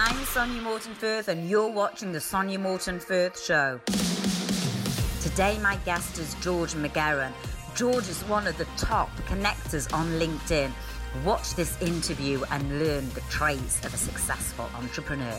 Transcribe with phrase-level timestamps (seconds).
[0.00, 3.80] I'm Sonya Morton Firth, and you're watching The Sonya Morton Firth Show.
[5.20, 7.32] Today, my guest is George McGehrin.
[7.74, 10.70] George is one of the top connectors on LinkedIn.
[11.24, 15.36] Watch this interview and learn the traits of a successful entrepreneur.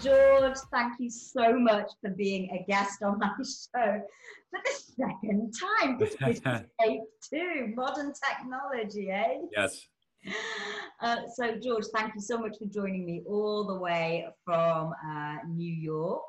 [0.00, 4.00] George, thank you so much for being a guest on my show
[4.50, 5.98] for the second time.
[5.98, 6.40] This is
[6.80, 9.38] tape two, modern technology, eh?
[9.50, 9.88] Yes.
[11.00, 15.38] Uh, so, George, thank you so much for joining me all the way from uh,
[15.48, 16.22] New York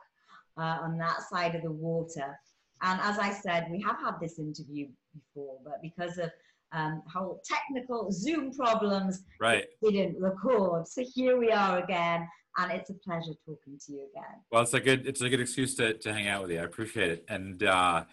[0.57, 2.35] uh, on that side of the water.
[2.81, 6.31] And as I said, we have had this interview before, but because of
[6.71, 10.87] um, whole technical Zoom problems, right, We didn't record.
[10.87, 14.41] So here we are again, and it's a pleasure talking to you again.
[14.51, 16.59] Well, it's a good it's a good excuse to to hang out with you.
[16.59, 18.05] I appreciate it, and uh,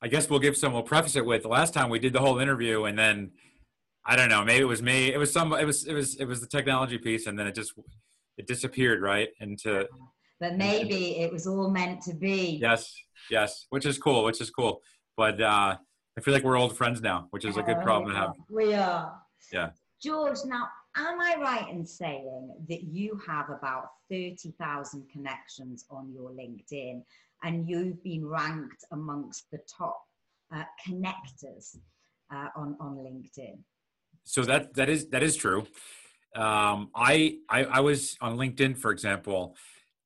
[0.00, 0.72] I guess we'll give some.
[0.72, 3.32] We'll preface it with the last time we did the whole interview, and then
[4.04, 4.44] I don't know.
[4.44, 5.12] Maybe it was me.
[5.12, 5.52] It was some.
[5.52, 5.86] It was.
[5.86, 6.16] It was.
[6.16, 7.72] It was the technology piece, and then it just
[8.36, 9.86] it disappeared right into.
[10.40, 12.58] But maybe it was all meant to be.
[12.60, 12.94] Yes.
[13.30, 13.66] Yes.
[13.70, 14.24] Which is cool.
[14.24, 14.82] Which is cool.
[15.16, 15.76] But uh,
[16.16, 18.34] I feel like we're old friends now, which is a good problem to have.
[18.50, 19.14] We are.
[19.52, 19.70] Yeah.
[20.02, 26.30] George, now, am I right in saying that you have about 30,000 connections on your
[26.30, 27.02] LinkedIn
[27.42, 30.00] and you've been ranked amongst the top
[30.54, 31.76] uh, connectors
[32.32, 33.58] uh, on, on LinkedIn?
[34.28, 35.66] So that that is that is true.
[36.34, 39.56] Um, I, I I was on LinkedIn, for example.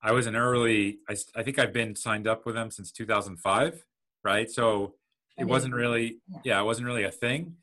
[0.03, 0.99] I was an early.
[1.09, 3.85] I, I think I've been signed up with them since 2005,
[4.25, 4.51] right?
[4.51, 4.95] So
[5.37, 7.57] it wasn't really yeah, it wasn't really a thing.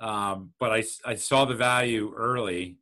[0.00, 2.78] Um, but I I saw the value early,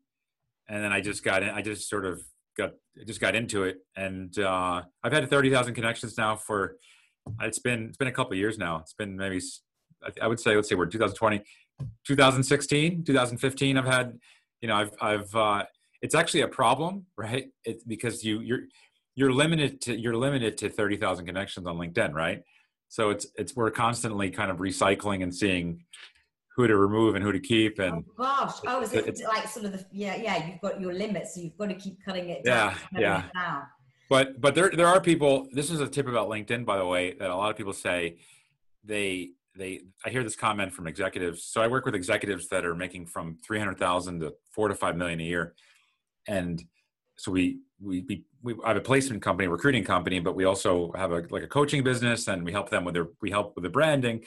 [0.69, 1.51] and then I just got in.
[1.51, 2.23] I just sort of
[2.57, 2.73] got
[3.07, 6.77] just got into it, and uh, I've had 30,000 connections now for.
[7.43, 8.79] It's been it's been a couple years now.
[8.79, 9.41] It's been maybe
[10.23, 11.43] I would say let's say we're 2020
[12.07, 14.19] 2016, 2015, I've had,
[14.61, 15.65] you know, I've, I've, uh,
[16.03, 17.49] it's actually a problem, right?
[17.65, 18.63] It's because you, you're,
[19.15, 22.43] you're limited to, you're limited to 30,000 connections on LinkedIn, right?
[22.89, 25.85] So it's, it's, we're constantly kind of recycling and seeing
[26.57, 27.79] who to remove and who to keep.
[27.79, 30.95] And oh gosh, oh, is it like sort of the, yeah, yeah, you've got your
[30.95, 32.75] limits, so you've got to keep cutting it down.
[32.97, 33.63] Yeah, yeah.
[34.09, 37.13] But, but there, there are people, this is a tip about LinkedIn, by the way,
[37.13, 38.17] that a lot of people say
[38.83, 41.45] they, they i hear this comment from executives.
[41.45, 45.21] So i work with executives that are making from 300000 to 4 to 5 million
[45.21, 45.55] a year.
[46.27, 46.63] And
[47.17, 51.13] so we we, we we have a placement company recruiting company but we also have
[51.13, 53.71] a like a coaching business and we help them with their we help with the
[53.71, 54.25] branding.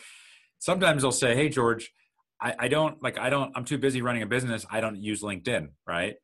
[0.59, 1.91] Sometimes they'll say hey george
[2.39, 4.65] i, I don't like i don't i'm too busy running a business.
[4.69, 6.15] I don't use linkedin right?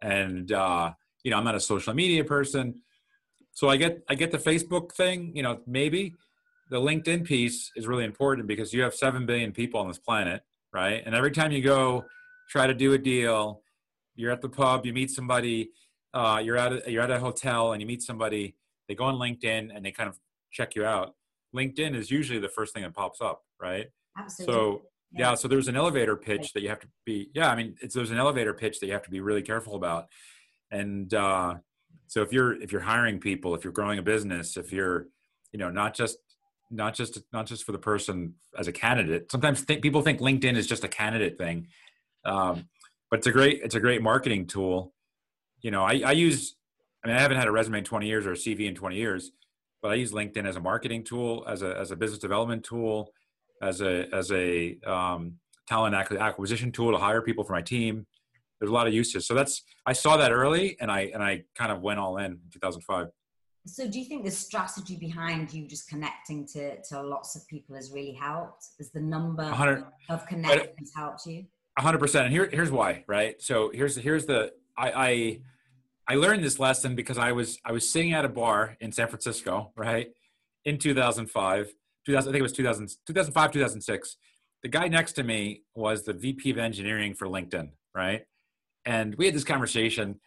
[0.00, 0.92] And uh
[1.22, 2.82] you know i'm not a social media person.
[3.52, 6.14] So i get i get the facebook thing you know maybe
[6.70, 10.42] the LinkedIn piece is really important because you have 7 billion people on this planet,
[10.72, 11.02] right?
[11.04, 12.04] And every time you go
[12.48, 13.62] try to do a deal,
[14.16, 15.70] you're at the pub, you meet somebody,
[16.14, 18.56] uh, you're, at a, you're at a hotel and you meet somebody,
[18.88, 20.18] they go on LinkedIn and they kind of
[20.52, 21.14] check you out.
[21.54, 23.86] LinkedIn is usually the first thing that pops up, right?
[24.18, 24.54] Absolutely.
[24.54, 24.82] So,
[25.12, 25.30] yeah.
[25.30, 27.94] yeah so there's an elevator pitch that you have to be, yeah, I mean, it's,
[27.94, 30.06] there's an elevator pitch that you have to be really careful about.
[30.70, 31.56] And, uh,
[32.06, 35.08] so if you're if you're hiring people if you're growing a business if you're
[35.52, 36.18] you know not just
[36.74, 39.30] not just not just for the person as a candidate.
[39.30, 41.68] Sometimes th- people think LinkedIn is just a candidate thing,
[42.24, 42.68] um,
[43.10, 44.92] but it's a great it's a great marketing tool.
[45.60, 46.56] You know, I, I use.
[47.02, 48.96] I mean, I haven't had a resume in 20 years or a CV in 20
[48.96, 49.30] years,
[49.82, 53.12] but I use LinkedIn as a marketing tool, as a as a business development tool,
[53.62, 55.34] as a as a um,
[55.68, 58.06] talent acquisition tool to hire people for my team.
[58.58, 59.26] There's a lot of uses.
[59.26, 62.32] So that's I saw that early, and I and I kind of went all in
[62.32, 63.08] in 2005.
[63.66, 67.74] So do you think the strategy behind you just connecting to, to lots of people
[67.76, 68.66] has really helped?
[68.78, 69.44] Has the number
[70.10, 71.46] of connections helped you?
[71.78, 72.26] hundred percent.
[72.26, 73.40] And here, here's why, right?
[73.40, 75.40] So here's, here's the, I, I,
[76.08, 79.08] I learned this lesson because I was, I was sitting at a bar in San
[79.08, 80.08] Francisco, right?
[80.64, 81.72] In 2005,
[82.06, 84.16] 2000, I think it was 2000, 2005, 2006.
[84.62, 88.26] The guy next to me was the VP of engineering for LinkedIn, right?
[88.84, 90.20] And we had this conversation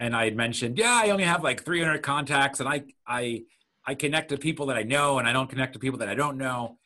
[0.00, 3.42] and I had mentioned, yeah, I only have like 300 contacts, and I I
[3.86, 6.14] I connect to people that I know, and I don't connect to people that I
[6.14, 6.78] don't know.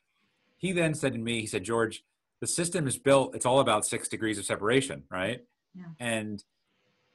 [0.59, 2.03] He then said to me, he said, George,
[2.41, 3.35] the system is built.
[3.35, 5.41] It's all about six degrees of separation, right?
[5.75, 5.85] Yeah.
[6.01, 6.43] And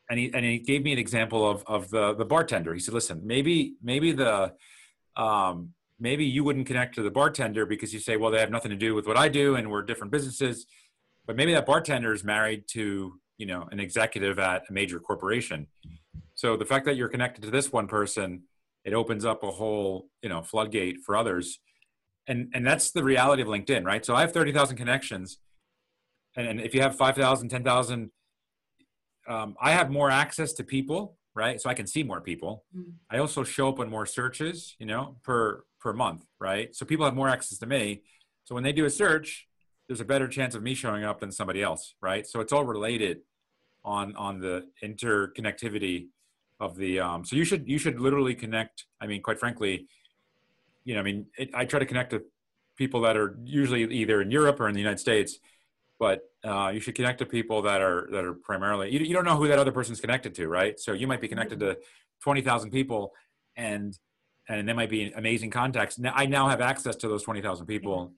[0.10, 2.74] and he and he gave me an example of of the the bartender.
[2.74, 4.54] He said, listen, maybe maybe the
[5.18, 8.72] um, maybe you wouldn't connect to the bartender because you say, well, they have nothing
[8.72, 10.66] to do with what I do, and we're different businesses.
[11.28, 15.66] But maybe that bartender is married to you know an executive at a major corporation
[16.36, 18.44] so the fact that you're connected to this one person
[18.86, 21.60] it opens up a whole you know floodgate for others
[22.28, 25.40] and and that's the reality of linkedin right so i have 30000 connections
[26.38, 28.12] and, and if you have 5000 10000
[29.28, 31.62] um, i have more access to people right?
[31.62, 32.66] So I can see more people.
[32.76, 32.94] Mm.
[33.10, 36.76] I also show up on more searches, you know, per per month, right?
[36.76, 38.04] So people have more access to me.
[38.44, 39.48] So when they do a search,
[39.88, 42.28] there's a better chance of me showing up than somebody else, right?
[42.28, 43.20] So it's all related
[43.90, 46.08] on on the interconnectivity
[46.60, 47.00] of the.
[47.00, 48.86] Um, so you should you should literally connect.
[49.02, 49.88] I mean, quite frankly,
[50.86, 52.22] you know, I mean, it, I try to connect to
[52.78, 55.40] people that are usually either in Europe or in the United States,
[55.98, 58.92] but uh, you should connect to people that are that are primarily.
[58.94, 60.80] You, you don't know who that other person's connected to, right?
[60.80, 61.78] So you might be connected to
[62.22, 63.14] twenty thousand people,
[63.58, 63.98] and
[64.48, 65.98] and they might be amazing contacts.
[65.98, 68.14] Now I now have access to those twenty thousand people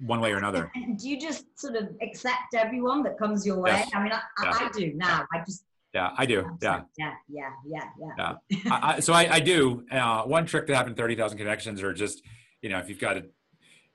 [0.00, 0.70] one way or another.
[0.96, 3.70] Do you just sort of accept everyone that comes your way?
[3.70, 3.90] Yes.
[3.94, 4.50] I mean, I, Yeah.
[4.52, 5.26] I, do now.
[5.32, 6.44] I just Yeah, I do.
[6.60, 6.82] Yeah.
[6.98, 7.84] yeah, yeah, yeah,
[8.18, 8.34] yeah.
[8.50, 8.58] Yeah.
[8.70, 9.84] I, I, so I, I do.
[9.90, 12.22] Uh, one trick to having 30,000 connections or just,
[12.62, 13.32] you know, if you've got it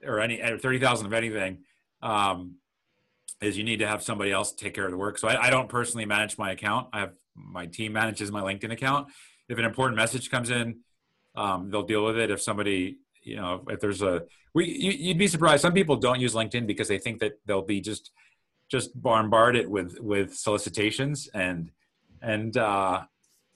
[0.06, 1.60] or any or 30,000 of anything,
[2.02, 2.56] um,
[3.42, 5.18] is you need to have somebody else take care of the work.
[5.18, 6.88] So I, I don't personally manage my account.
[6.94, 9.08] I have my team manages my LinkedIn account.
[9.50, 10.80] If an important message comes in,
[11.36, 12.30] um, they'll deal with it.
[12.30, 14.24] If somebody, you know, if there's a,
[14.54, 15.62] we, you, you'd be surprised.
[15.62, 18.12] Some people don't use LinkedIn because they think that they'll be just,
[18.70, 21.72] just bombarded with, with solicitations and,
[22.22, 23.04] and, uh,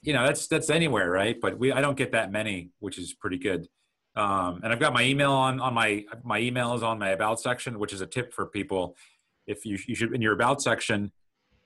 [0.02, 1.10] you know, that's, that's anywhere.
[1.10, 1.40] Right.
[1.40, 3.68] But we, I don't get that many, which is pretty good.
[4.16, 7.40] Um, and I've got my email on, on my, my email is on my about
[7.42, 8.96] section, which is a tip for people.
[9.46, 11.12] If you, you should, in your about section,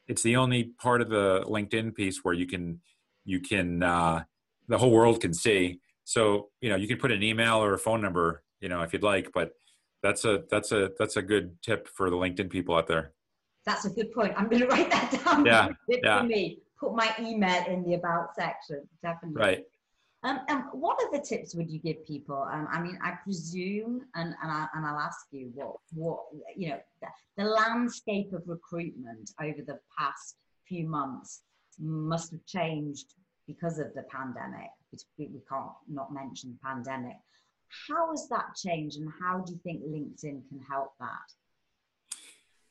[0.08, 2.82] it's the only part of the LinkedIn piece where you can,
[3.24, 4.24] you can, uh,
[4.68, 5.80] the whole world can see.
[6.10, 8.94] So, you know, you can put an email or a phone number, you know, if
[8.94, 9.52] you'd like, but
[10.02, 13.14] that's a, that's a, that's a good tip for the LinkedIn people out there.
[13.64, 14.34] That's a good point.
[14.36, 15.46] I'm going to write that down.
[15.46, 16.22] Yeah, yeah.
[16.22, 18.90] For me, put my email in the about section.
[19.04, 19.40] Definitely.
[19.40, 19.66] Right.
[20.24, 22.42] Um, and what other tips would you give people?
[22.52, 26.22] Um, I mean, I presume, and, and, I, and I'll ask you what, what
[26.58, 31.44] you know, the, the landscape of recruitment over the past few months
[31.78, 33.14] must have changed
[33.46, 34.72] because of the pandemic.
[35.18, 37.18] We, can't not mention the pandemic.
[37.88, 42.18] How has that changed, and how do you think LinkedIn can help that?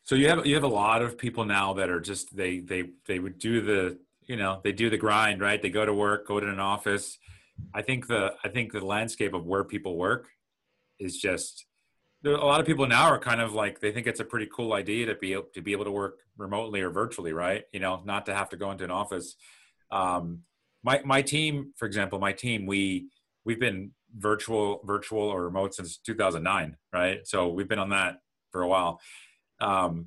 [0.02, 2.90] So you have you have a lot of people now that are just they they
[3.06, 5.60] they would do the you know they do the grind right.
[5.60, 7.18] They go to work, go to an office.
[7.74, 10.28] I think the I think the landscape of where people work
[10.98, 11.66] is just
[12.22, 14.48] there a lot of people now are kind of like they think it's a pretty
[14.52, 17.64] cool idea to be to be able to work remotely or virtually, right?
[17.72, 19.36] You know, not to have to go into an office.
[19.90, 20.42] Um,
[20.82, 23.08] my my team, for example, my team we
[23.44, 27.26] we've been virtual virtual or remote since 2009, right?
[27.26, 28.20] So we've been on that
[28.52, 29.00] for a while.
[29.60, 30.06] Um,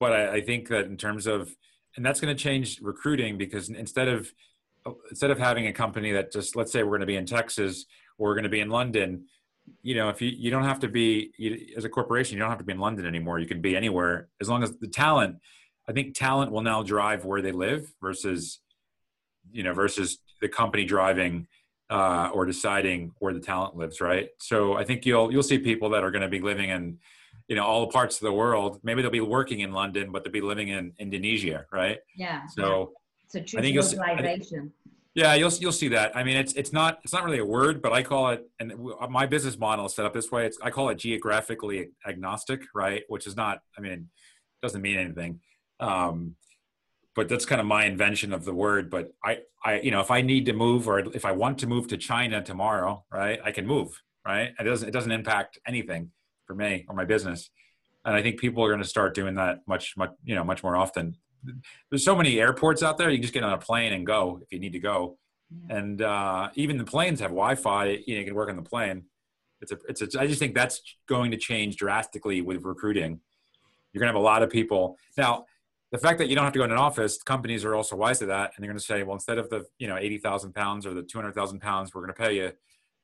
[0.00, 1.54] but I, I think that in terms of,
[1.96, 4.32] and that's going to change recruiting because instead of
[5.10, 7.84] instead of having a company that just let's say we're going to be in Texas
[8.16, 9.24] or we're going to be in London,
[9.82, 12.50] you know, if you you don't have to be you, as a corporation, you don't
[12.50, 13.38] have to be in London anymore.
[13.38, 15.36] You can be anywhere as long as the talent.
[15.88, 18.60] I think talent will now drive where they live versus,
[19.52, 21.46] you know, versus the company driving
[21.90, 24.00] uh, or deciding where the talent lives.
[24.00, 24.28] Right.
[24.38, 26.98] So I think you'll you'll see people that are going to be living in
[27.48, 30.30] you know all parts of the world maybe they'll be working in london but they'll
[30.30, 32.42] be living in indonesia right Yeah.
[32.46, 32.92] so
[33.28, 34.70] So true I think you'll see- think-
[35.14, 37.80] yeah you'll you'll see that i mean it's it's not it's not really a word
[37.80, 38.74] but i call it and
[39.08, 43.04] my business model is set up this way it's i call it geographically agnostic right
[43.08, 45.40] which is not i mean it doesn't mean anything
[45.80, 46.34] um
[47.18, 50.10] but that's kind of my invention of the word but i i you know if
[50.10, 53.50] i need to move or if i want to move to china tomorrow right i
[53.50, 53.90] can move
[54.28, 54.52] right?
[54.60, 56.10] It doesn't it doesn't impact anything
[56.46, 57.50] for me or my business.
[58.04, 60.62] And i think people are going to start doing that much much you know much
[60.62, 61.16] more often.
[61.90, 64.40] There's so many airports out there you can just get on a plane and go
[64.42, 65.18] if you need to go.
[65.50, 65.78] Yeah.
[65.78, 69.04] and uh, even the planes have wi-fi you know you can work on the plane.
[69.60, 73.20] It's a it's a i just think that's going to change drastically with recruiting.
[73.92, 74.98] You're going to have a lot of people.
[75.16, 75.46] Now
[75.90, 78.18] the fact that you don't have to go in an office companies are also wise
[78.18, 80.86] to that and they're going to say well instead of the you know 80000 pounds
[80.86, 82.52] or the 200000 pounds we're going to pay you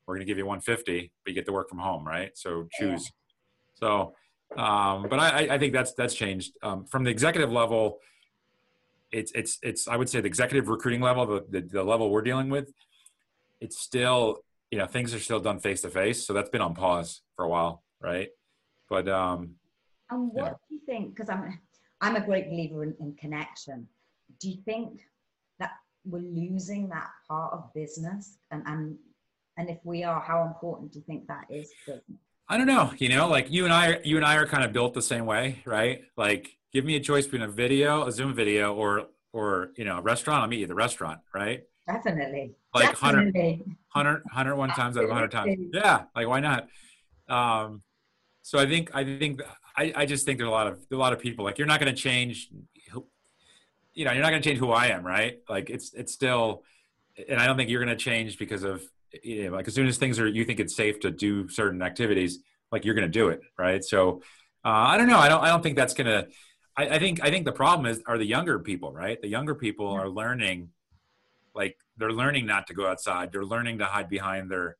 [0.05, 2.67] we're going to give you 150 but you get to work from home right so
[2.71, 3.11] choose
[3.73, 4.13] so
[4.57, 7.99] um, but I, I- I think that's that's changed um, from the executive level
[9.11, 12.21] it's it's it's i would say the executive recruiting level the, the, the level we're
[12.21, 12.71] dealing with
[13.61, 14.39] it's still
[14.71, 17.45] you know things are still done face to face so that's been on pause for
[17.45, 18.29] a while right
[18.89, 19.55] but um
[20.09, 20.53] And what Yeah.
[20.69, 21.15] do you think?
[21.15, 21.59] Because I'm,
[22.01, 23.87] I'm a great believer in, in connection.
[24.39, 25.01] Do you think
[25.59, 25.71] that
[26.05, 28.37] we're losing that part of business?
[28.51, 28.97] And and
[29.57, 31.71] and if we are, how important do you think that is?
[31.85, 32.01] To,
[32.49, 34.73] I don't know, you know, like you and I, you and I are kind of
[34.73, 36.03] built the same way, right?
[36.17, 39.97] Like, give me a choice between a video, a Zoom video, or or you know,
[39.97, 40.41] a restaurant.
[40.41, 41.63] I'll meet you at the restaurant, right?
[41.87, 42.55] definitely.
[42.73, 43.63] Like 100, definitely.
[43.93, 45.57] 100, 101 times out of 100 times.
[45.73, 46.67] Yeah, like why not?
[47.27, 47.81] Um,
[48.41, 49.41] so I think I think
[49.77, 51.79] I, I just think there's a lot of a lot of people like you're not
[51.79, 52.49] going to change,
[52.91, 53.05] who,
[53.93, 55.39] you know, you're not going to change who I am, right?
[55.49, 56.63] Like it's it's still
[57.29, 58.83] and I don't think you're going to change because of
[59.23, 61.81] you know, like as soon as things are you think it's safe to do certain
[61.81, 62.39] activities,
[62.71, 63.83] like you're going to do it, right?
[63.83, 64.21] So
[64.65, 65.19] uh, I don't know.
[65.19, 65.43] I don't.
[65.43, 66.27] I don't think that's going to.
[66.77, 67.23] I think.
[67.23, 69.21] I think the problem is are the younger people, right?
[69.21, 70.71] The younger people are learning,
[71.53, 73.31] like they're learning not to go outside.
[73.31, 74.75] They're learning to hide behind their,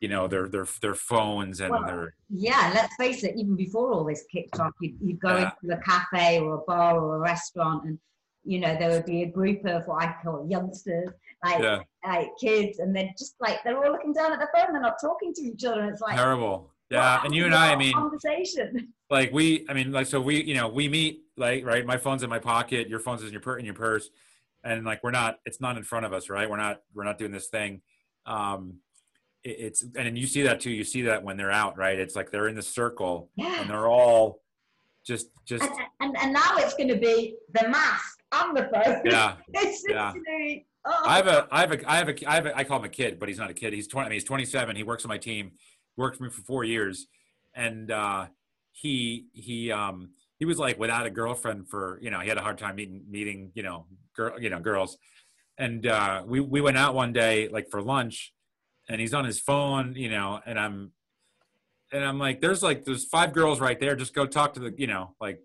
[0.00, 2.14] you know, their their their phones and well, their.
[2.30, 3.36] Yeah, let's face it.
[3.36, 5.50] Even before all this kicked off, you'd, you'd go yeah.
[5.62, 7.98] into a cafe or a bar or a restaurant, and
[8.44, 11.10] you know there would be a group of what I call youngsters
[11.44, 11.80] like yeah.
[12.04, 14.72] like kids, and they're just like they're all looking down at their phone.
[14.72, 15.84] They're not talking to each other.
[15.84, 16.72] It's like terrible.
[16.90, 18.92] Yeah, and you and I, I mean, conversation.
[19.10, 21.86] Like we, I mean, like so we, you know, we meet like right.
[21.86, 22.90] My phone's in my pocket.
[22.90, 24.10] Your phone's in your in your purse,
[24.62, 25.38] and like we're not.
[25.46, 26.48] It's not in front of us, right?
[26.48, 26.82] We're not.
[26.92, 27.80] We're not doing this thing.
[28.26, 28.80] Um,
[29.48, 30.70] it's and you see that too.
[30.70, 31.98] You see that when they're out, right?
[31.98, 33.60] It's like they're in the circle, yeah.
[33.60, 34.40] and they're all
[35.06, 35.64] just just.
[35.64, 39.02] And, and, and now it's going to be the mask on the phone.
[39.04, 39.36] Yeah.
[39.54, 40.12] it's yeah.
[40.84, 41.02] Oh.
[41.04, 42.84] I have a, I have a, I have a, I have a, I call him
[42.84, 43.72] a kid, but he's not a kid.
[43.72, 44.76] He's 20, I mean, he's 27.
[44.76, 45.52] He works on my team,
[45.96, 47.06] worked for me for four years.
[47.54, 48.26] And, uh,
[48.72, 52.42] he, he, um, he was like without a girlfriend for, you know, he had a
[52.42, 54.96] hard time meeting, meeting, you know, girl, you know, girls.
[55.58, 58.32] And, uh, we, we went out one day, like for lunch
[58.88, 60.92] and he's on his phone, you know, and I'm,
[61.92, 63.96] and I'm like, there's like, there's five girls right there.
[63.96, 65.40] Just go talk to the, you know, like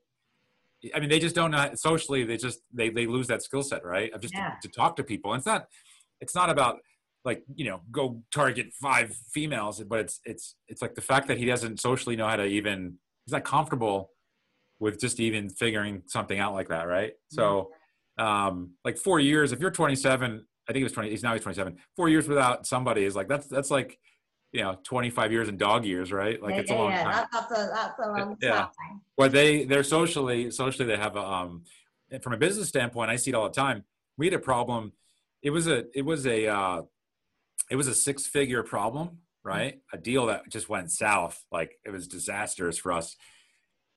[0.93, 2.23] I mean, they just don't know socially.
[2.23, 4.12] They just they they lose that skill set, right?
[4.12, 4.55] Of just yeah.
[4.62, 5.31] to, to, talk to people.
[5.31, 5.67] And it's not
[6.19, 6.79] it's not about
[7.23, 11.38] like you know go target five females, but it's it's it's like the fact that
[11.38, 14.12] he doesn't socially know how to even he's not comfortable
[14.79, 17.13] with just even figuring something out like that, right?
[17.29, 17.69] So,
[18.17, 19.53] um, like four years.
[19.53, 21.10] If you're 27, I think he was 20.
[21.10, 21.77] He's now he's 27.
[21.96, 24.00] Four years without somebody is like that's that's like
[24.53, 27.00] you know 25 years in dog years right like yeah, it's a long time.
[27.00, 28.51] yeah, time that's a that's a long yeah.
[28.51, 31.63] time but they they're socially socially they have a um
[32.22, 33.84] from a business standpoint i see it all the time
[34.17, 34.93] we had a problem
[35.41, 36.82] it was a it was a uh
[37.70, 41.89] it was a six figure problem right a deal that just went south like it
[41.89, 43.17] was disastrous for us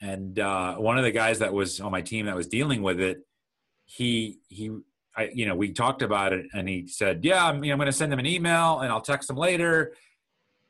[0.01, 2.99] and uh one of the guys that was on my team that was dealing with
[2.99, 3.19] it
[3.85, 4.71] he he
[5.17, 7.79] I, you know, we talked about it, and he said, "Yeah, I'm, you know, I'm
[7.79, 9.95] going to send them an email, and I'll text them later."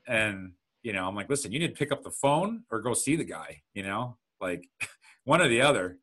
[0.09, 0.53] and
[0.85, 3.17] you know i'm like listen you need to pick up the phone or go see
[3.17, 4.69] the guy you know like
[5.25, 5.99] one or the other.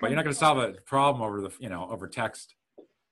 [0.00, 2.54] But you're not going to solve a problem over the you know over text.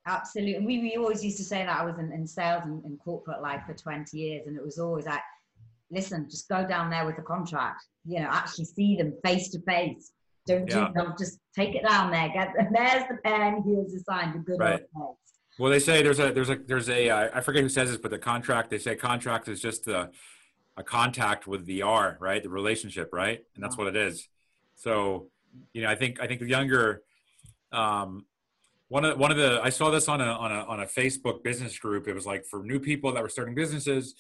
[0.07, 0.65] Absolutely.
[0.65, 3.43] We, we always used to say that i was in, in sales and in corporate
[3.43, 5.21] life for 20 years and it was always like
[5.91, 9.61] listen just go down there with the contract you know actually see them face to
[9.63, 10.13] face
[10.47, 10.91] don't yeah.
[10.95, 14.59] do, just take it down there get there's the pen here's the sign the good
[14.59, 14.83] right.
[14.97, 15.17] old
[15.59, 17.99] well they say there's a there's a there's a uh, I forget who says this
[17.99, 20.11] but the contract they say contract is just the
[20.77, 22.43] a contact with the R, right?
[22.43, 23.43] The relationship, right?
[23.55, 24.29] And that's what it is.
[24.77, 25.29] So,
[25.73, 27.03] you know, I think I think the younger,
[27.73, 28.27] um,
[28.89, 31.43] one of one of the I saw this on a on a on a Facebook
[31.43, 32.07] business group.
[32.09, 34.15] It was like for new people that were starting businesses,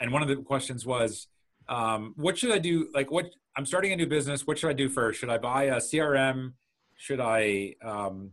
[0.00, 1.28] and one of the questions was,
[1.68, 2.88] um, what should I do?
[2.94, 4.46] Like, what I'm starting a new business.
[4.46, 5.20] What should I do first?
[5.20, 6.52] Should I buy a CRM?
[6.96, 8.32] Should I um,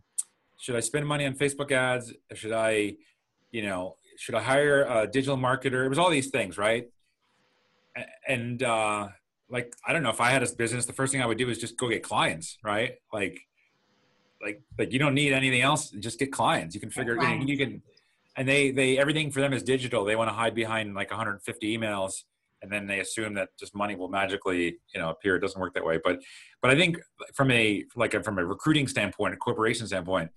[0.58, 2.12] should I spend money on Facebook ads?
[2.34, 2.96] Should I,
[3.50, 5.84] you know, should I hire a digital marketer?
[5.84, 6.88] It was all these things, right?
[8.26, 9.08] and uh,
[9.48, 11.48] like I don't know if I had a business, the first thing I would do
[11.48, 12.96] is just go get clients, right?
[13.12, 13.40] Like,
[14.42, 15.90] like, like you don't need anything else.
[15.90, 16.74] Just get clients.
[16.74, 17.14] You can figure.
[17.14, 17.82] You, know, you can,
[18.36, 20.04] and they they everything for them is digital.
[20.04, 22.24] They want to hide behind like 150 emails,
[22.64, 25.36] and then they assume that just money will magically you know appear.
[25.36, 26.00] It doesn't work that way.
[26.02, 26.20] But
[26.62, 26.96] but I think
[27.34, 30.30] from a like a, from a recruiting standpoint, a corporation standpoint,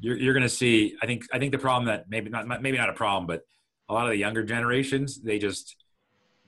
[0.00, 0.96] you're you're going to see.
[1.02, 3.42] I think I think the problem that maybe not maybe not a problem, but
[3.88, 5.76] a lot of the younger generations they just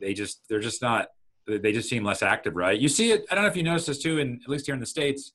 [0.00, 1.08] they just they're just not
[1.46, 2.78] they just seem less active, right?
[2.78, 3.24] You see it.
[3.30, 5.32] I don't know if you noticed this too, in at least here in the states,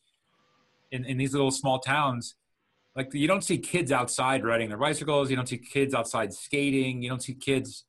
[0.91, 2.35] in in these little small towns,
[2.95, 5.29] like you don't see kids outside riding their bicycles.
[5.29, 7.01] You don't see kids outside skating.
[7.01, 7.85] You don't see kids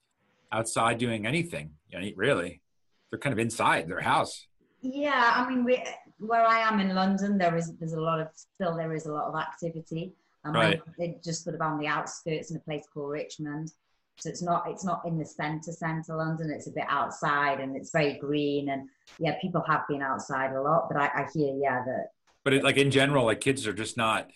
[0.52, 1.70] outside doing anything.
[1.88, 2.62] You know, really,
[3.10, 4.46] they're kind of inside their house.
[4.82, 5.82] Yeah, I mean, we,
[6.18, 9.12] where I am in London, there is there's a lot of still there is a
[9.12, 10.12] lot of activity.
[10.44, 10.80] Um, right.
[10.98, 13.72] They just sort of on the outskirts in a place called Richmond.
[14.18, 16.50] So it's not it's not in the centre centre London.
[16.50, 20.60] It's a bit outside and it's very green and yeah, people have been outside a
[20.60, 20.88] lot.
[20.88, 22.08] But I, I hear yeah that.
[22.44, 24.30] But it, like in general, like kids are just not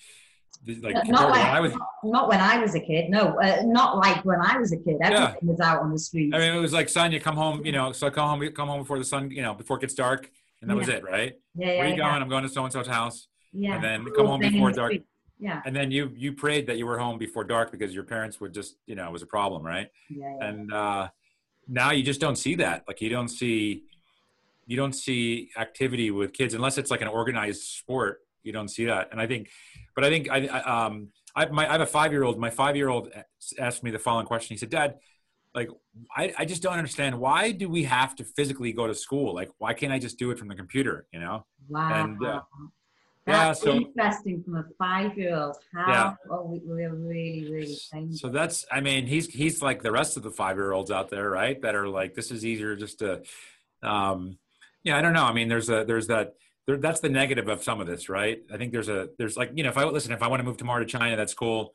[0.66, 1.72] like not, when I was
[2.04, 3.10] not when I was a kid.
[3.10, 4.96] No, uh, not like when I was a kid.
[5.00, 5.50] Everything yeah.
[5.50, 6.34] was out on the street.
[6.34, 7.64] I mean, it was like son, you come home.
[7.64, 9.30] You know, so come home, come home before the sun.
[9.30, 10.78] You know, before it gets dark, and that yeah.
[10.78, 11.34] was it, right?
[11.54, 12.22] Yeah, yeah Where are you going?
[12.22, 13.28] I'm going to so and so's house.
[13.52, 13.76] Yeah.
[13.76, 14.94] And then come home before dark.
[15.38, 15.62] Yeah.
[15.64, 18.52] And then you you prayed that you were home before dark because your parents would
[18.52, 19.88] just you know it was a problem, right?
[20.10, 20.34] Yeah.
[20.38, 20.46] yeah.
[20.46, 21.08] And uh,
[21.68, 22.84] now you just don't see that.
[22.88, 23.84] Like you don't see
[24.68, 28.20] you don't see activity with kids unless it's like an organized sport.
[28.42, 29.08] You don't see that.
[29.10, 29.48] And I think,
[29.98, 32.38] but I think I um I, my, I have a five year old.
[32.38, 33.10] My five year old
[33.58, 34.54] asked me the following question.
[34.54, 34.94] He said, "Dad,
[35.56, 35.70] like,
[36.16, 37.18] I, I just don't understand.
[37.18, 39.34] Why do we have to physically go to school?
[39.34, 41.06] Like, why can't I just do it from the computer?
[41.12, 42.04] You know?" Wow.
[42.04, 42.42] And uh,
[43.26, 45.56] That's yeah, so- interesting from a five-year-old.
[45.74, 46.14] How Yeah.
[46.30, 48.16] are we, we're really, really changing.
[48.18, 51.10] So that's, I mean, he's he's like the rest of the five year olds out
[51.10, 51.60] there, right?
[51.62, 53.22] That are like, this is easier just to,
[53.82, 54.38] um,
[54.84, 55.24] yeah, I don't know.
[55.24, 56.34] I mean, there's a there's that
[56.68, 58.40] there, that's the negative of some of this, right?
[58.52, 60.44] I think there's a there's like you know, if I listen, if I want to
[60.44, 61.74] move tomorrow to China, that's cool.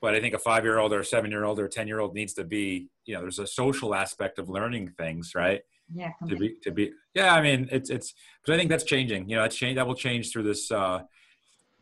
[0.00, 1.88] But I think a five year old or a seven year old or a ten
[1.88, 5.62] year old needs to be, you know, there's a social aspect of learning things, right?
[5.94, 6.48] yeah, to completely.
[6.48, 8.14] be to be yeah i mean it's it's
[8.44, 11.00] but i think that's changing you know that's change that will change through this uh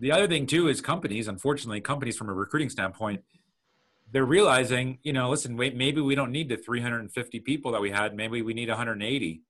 [0.01, 3.23] the other thing too is companies unfortunately companies from a recruiting standpoint
[4.13, 7.91] they're realizing you know listen wait maybe we don't need the 350 people that we
[7.91, 9.43] had maybe we need 180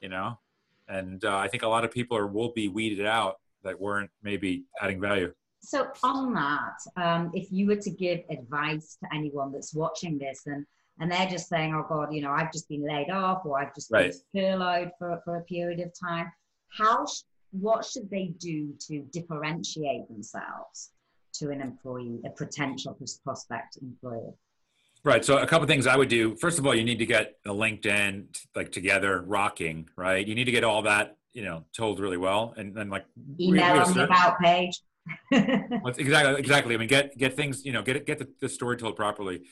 [0.00, 0.38] you know
[0.88, 4.10] and uh, i think a lot of people are will be weeded out that weren't
[4.22, 5.32] maybe adding value
[5.64, 10.42] So on that, um, if you were to give advice to anyone that's watching this
[10.46, 10.66] and
[11.00, 13.74] and they're just saying, "Oh God, you know, I've just been laid off or I've
[13.74, 14.12] just Right.
[14.12, 16.26] been furloughed for for a period of time,"
[16.80, 17.22] how sh-
[17.66, 20.90] what should they do to differentiate themselves
[21.38, 22.92] to an employee, a potential
[23.24, 24.32] prospect employer?
[25.04, 25.24] Right.
[25.24, 26.36] So a couple things I would do.
[26.36, 29.88] First of all, you need to get a LinkedIn like together, rocking.
[29.96, 30.26] Right.
[30.26, 33.04] You need to get all that you know told really well, and then like
[33.40, 34.80] Email on the about page.
[35.32, 36.74] Exactly, exactly.
[36.74, 39.42] I mean, get get things, you know, get it, get the, the story told properly.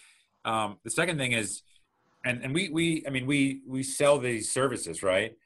[0.44, 1.62] Um, the second thing is,
[2.24, 5.36] and and we we, I mean, we we sell these services, right?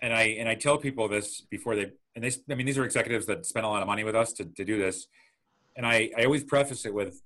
[0.00, 2.84] And I and I tell people this before they, and they, I mean, these are
[2.84, 5.06] executives that spend a lot of money with us to to do this,
[5.76, 7.20] and I I always preface it with,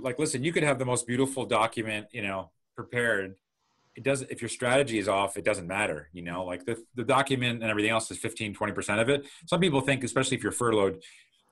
[0.00, 3.36] like, listen, you could have the most beautiful document, you know, prepared.
[3.94, 7.04] It doesn't, if your strategy is off, it doesn't matter, you know, like the, the
[7.04, 9.26] document and everything else is 15, 20% of it.
[9.46, 11.02] Some people think, especially if you're furloughed,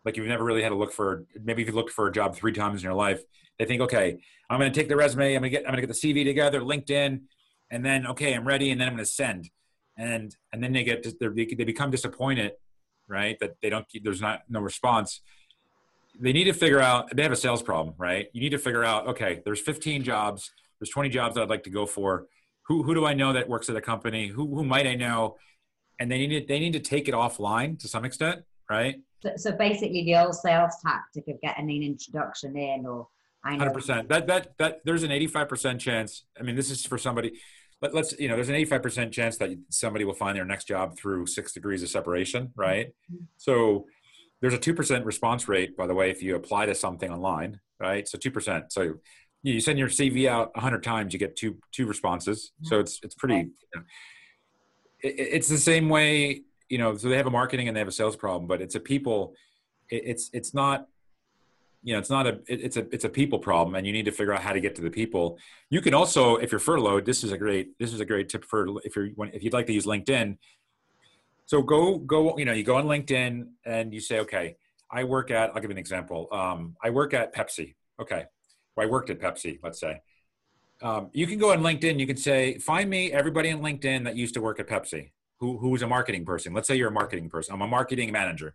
[0.04, 2.34] like you've never really had to look for maybe if you looked for a job
[2.34, 3.22] three times in your life
[3.58, 4.18] they think okay
[4.48, 6.14] i'm going to take the resume i'm going to get i'm going to get the
[6.14, 7.22] cv together linkedin
[7.70, 9.50] and then okay i'm ready and then i'm going to send
[9.96, 12.52] and and then they get they become disappointed
[13.08, 15.20] right that they don't there's not no response
[16.20, 18.84] they need to figure out they have a sales problem right you need to figure
[18.84, 22.26] out okay there's 15 jobs there's 20 jobs that i'd like to go for
[22.62, 25.36] who who do i know that works at a company who who might i know
[25.98, 29.30] and they need to they need to take it offline to some extent right So,
[29.36, 33.08] so basically, the old sales tactic of getting an introduction in, or
[33.44, 34.08] I know Hundred percent.
[34.08, 36.24] That that that there's an eighty-five percent chance.
[36.38, 37.32] I mean, this is for somebody.
[37.82, 40.66] Let, let's you know, there's an eighty-five percent chance that somebody will find their next
[40.68, 42.88] job through six degrees of separation, right?
[42.88, 43.24] Mm-hmm.
[43.36, 43.86] So
[44.40, 47.60] there's a two percent response rate, by the way, if you apply to something online,
[47.78, 48.08] right?
[48.08, 48.72] So two percent.
[48.72, 48.94] So
[49.42, 52.52] you send your CV out a hundred times, you get two two responses.
[52.56, 52.68] Mm-hmm.
[52.68, 53.34] So it's it's pretty.
[53.36, 53.82] You know,
[55.02, 56.96] it, it's the same way, you know.
[56.96, 59.34] So they have a marketing and they have a sales problem, but it's a people.
[59.90, 60.86] It, it's it's not
[61.82, 64.04] you know it's not a it- it's a it's a people problem and you need
[64.04, 65.38] to figure out how to get to the people
[65.70, 68.44] you can also if you're furloughed this is a great this is a great tip
[68.44, 70.36] for if you're if you'd like to use linkedin
[71.50, 74.56] so go go you know you go on linkedin and you say okay
[74.88, 76.28] i work at i'll give you an example.
[76.30, 77.74] Um, i work at pepsi.
[78.02, 78.22] Okay.
[78.76, 80.00] Or i worked at pepsi let's say.
[80.80, 81.98] Um, you can go on linkedin.
[81.98, 85.10] You can say find me everybody on linkedin that used to work at pepsi
[85.40, 86.52] who who's a marketing person.
[86.52, 87.52] Let's say you're a marketing person.
[87.54, 88.54] I'm a marketing manager.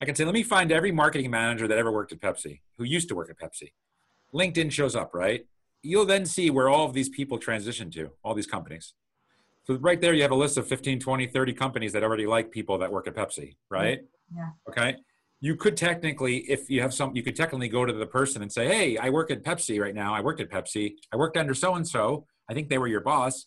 [0.00, 2.84] I can say, let me find every marketing manager that ever worked at Pepsi, who
[2.84, 3.72] used to work at Pepsi.
[4.32, 5.44] LinkedIn shows up, right?
[5.82, 8.94] You'll then see where all of these people transition to, all these companies.
[9.68, 12.50] So right there, you have a list of 15, 20, 30 companies that already like
[12.50, 14.00] people that work at Pepsi, right?
[14.34, 14.50] Yeah.
[14.68, 14.96] Okay.
[15.40, 18.50] You could technically, if you have some, you could technically go to the person and
[18.50, 20.14] say, hey, I work at Pepsi right now.
[20.14, 20.94] I worked at Pepsi.
[21.12, 22.24] I worked under so and so.
[22.48, 23.46] I think they were your boss.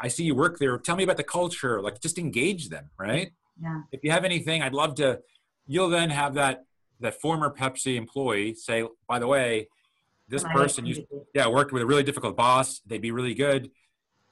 [0.00, 0.78] I see you work there.
[0.78, 1.82] Tell me about the culture.
[1.82, 3.30] Like just engage them, right?
[3.62, 5.20] yeah, if you have anything, I'd love to.
[5.66, 6.64] You'll then have that
[7.00, 9.68] that former Pepsi employee say, by the way,
[10.28, 11.02] this person used
[11.34, 12.80] yeah worked with a really difficult boss.
[12.86, 13.70] They'd be really good,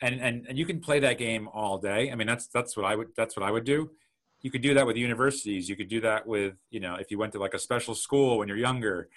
[0.00, 2.10] and and and you can play that game all day.
[2.10, 3.90] I mean, that's that's what I would that's what I would do.
[4.42, 5.68] You could do that with universities.
[5.68, 8.38] You could do that with you know if you went to like a special school
[8.38, 9.08] when you're younger.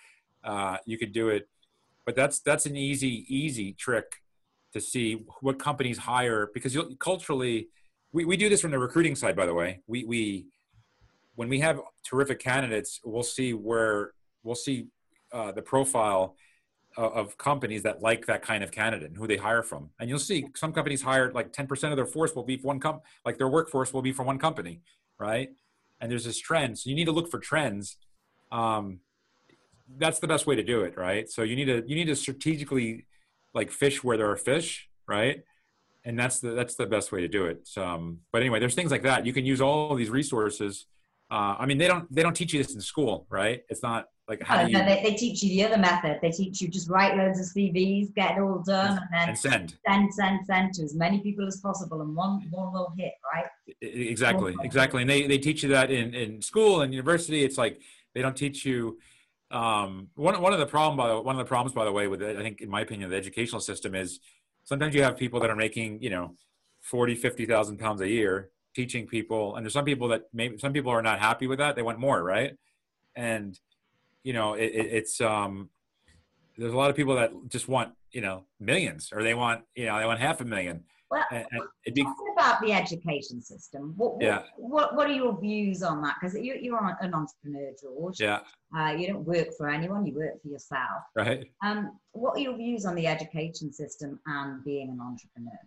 [0.43, 1.47] Uh, you could do it,
[2.05, 4.21] but that's that's an easy easy trick
[4.73, 7.67] to see what companies hire because you'll, culturally
[8.13, 10.45] we, we do this from the recruiting side by the way we we
[11.35, 14.13] when we have terrific candidates we'll see where
[14.43, 14.87] we'll see
[15.33, 16.35] uh, the profile
[16.97, 19.89] of, companies that like that kind of candidate and who they hire from.
[19.99, 23.03] And you'll see some companies hire like 10% of their force will be one comp
[23.25, 24.81] like their workforce will be from one company
[25.19, 25.49] right?
[25.99, 27.97] And there's this trend so you need to look for trends.
[28.51, 28.99] Um,
[29.97, 31.29] that's the best way to do it right?
[31.29, 33.05] So you need to you need to strategically
[33.53, 35.43] like fish where there are fish right?
[36.03, 37.67] And that's the that's the best way to do it.
[37.67, 39.25] So, um, but anyway there's things like that.
[39.25, 40.85] You can use all these resources.
[41.29, 43.63] Uh, i mean they don't they don't teach you this in school right?
[43.69, 46.19] It's not like how do you they, they teach you the other method.
[46.21, 49.37] They teach you just write loads of CVs, get it all done, and then and
[49.37, 49.75] send.
[49.85, 53.45] send, send, send to as many people as possible, and one one will hit, right?
[53.81, 55.01] Exactly exactly.
[55.01, 57.43] And they, they teach you that in, in school and university.
[57.43, 57.81] It's like
[58.15, 58.99] they don't teach you
[59.51, 62.07] um, one, one of the problem by the, one of the problems by the way
[62.07, 64.21] with it, i think in my opinion the educational system is
[64.63, 66.35] sometimes you have people that are making you know
[66.83, 70.91] 40 50000 pounds a year teaching people and there's some people that maybe some people
[70.91, 71.75] are not happy with that.
[71.75, 72.53] They want more right?
[73.15, 73.59] And
[74.23, 75.69] you know it, it, it's um
[76.57, 79.85] there's a lot of people that just want you know millions or they want you
[79.85, 81.45] know they want half a million Well, and,
[81.85, 84.43] and be talking about the education system, what what, Yeah.
[84.57, 86.15] what, what are your views on that?
[86.19, 88.19] Because you, you're an entrepreneur, George.
[88.19, 88.39] yeah
[88.77, 91.01] Uh, you don't work for anyone; you work for yourself.
[91.15, 91.79] right Um,
[92.13, 95.59] what are your views on the education system and being an entrepreneur?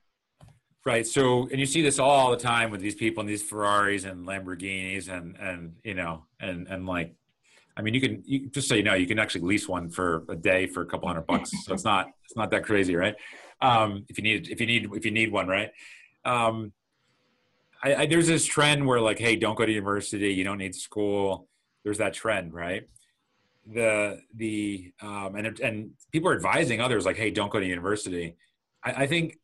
[0.86, 1.06] Right.
[1.06, 4.26] So, and you see this all the time with these people in these Ferraris and
[4.26, 7.14] Lamborghinis and, and, you know, and, and like,
[7.76, 10.24] I mean, you can, you, just so you know, you can actually lease one for
[10.28, 11.50] a day for a couple hundred bucks.
[11.64, 13.16] So it's not, it's not that crazy, right?
[13.60, 15.70] Um, if you need, if you need, if you need one, right?
[16.24, 16.72] Um,
[17.82, 20.32] I, I, there's this trend where like, Hey, don't go to university.
[20.32, 21.48] You don't need school.
[21.82, 22.88] There's that trend, right?
[23.66, 28.36] The, the, um, and, and people are advising others like, Hey, don't go to university.
[28.84, 29.38] I, I think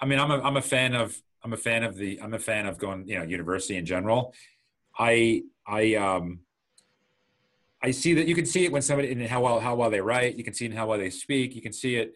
[0.00, 2.38] I mean, I'm a I'm a fan of I'm a fan of the I'm a
[2.38, 4.34] fan of going you know university in general.
[4.98, 6.40] I I um
[7.86, 10.00] I see that you can see it when somebody in how well how well they
[10.00, 10.36] write.
[10.36, 11.54] You can see in how well they speak.
[11.54, 12.14] You can see it,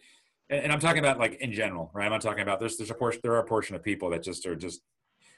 [0.49, 2.05] and, and I'm talking about like in general, right?
[2.05, 4.21] I'm not talking about there's there's a portion there are a portion of people that
[4.21, 4.81] just are just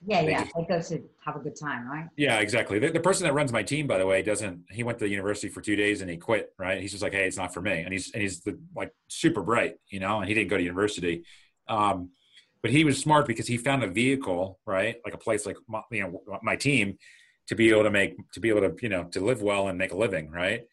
[0.06, 2.08] Yeah, They yeah, just- they go to have a good time, right?
[2.17, 2.80] yeah exactly.
[2.80, 5.50] The, the person that runs my team, by the way, doesn't he went to university
[5.50, 6.82] for two days and he quit, right?
[6.82, 9.43] He's just like, hey, it's not for me, and he's and he's the, like super
[9.43, 11.24] bright, you know, and he didn't go to university.
[11.67, 12.10] Um,
[12.63, 14.96] but he was smart because he found a vehicle, right?
[15.06, 16.98] Like a place like my, you know my team
[17.47, 19.77] to be able to make to be able to you know to live well and
[19.77, 20.63] make a living, right?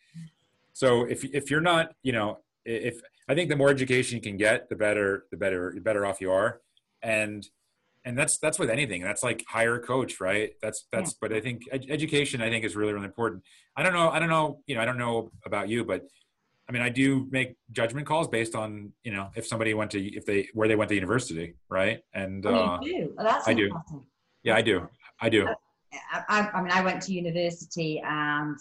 [0.72, 4.36] So if if you're not, you know, if I think the more education you can
[4.36, 6.60] get, the better the better the better off you are,
[7.02, 7.46] and
[8.04, 9.02] and that's that's with anything.
[9.02, 10.52] That's like hire a coach, right?
[10.62, 11.12] That's that's.
[11.14, 13.42] But I think ed- education, I think, is really really important.
[13.76, 14.08] I don't know.
[14.10, 14.60] I don't know.
[14.66, 16.06] You know, I don't know about you, but
[16.68, 20.00] I mean, I do make judgment calls based on you know if somebody went to
[20.00, 22.00] if they where they went to university, right?
[22.14, 23.12] And Oh, uh, do.
[23.16, 23.70] Well, that's I do.
[24.44, 24.88] yeah, I do.
[25.20, 25.48] I do.
[26.12, 28.56] I, I, mean, I went to university and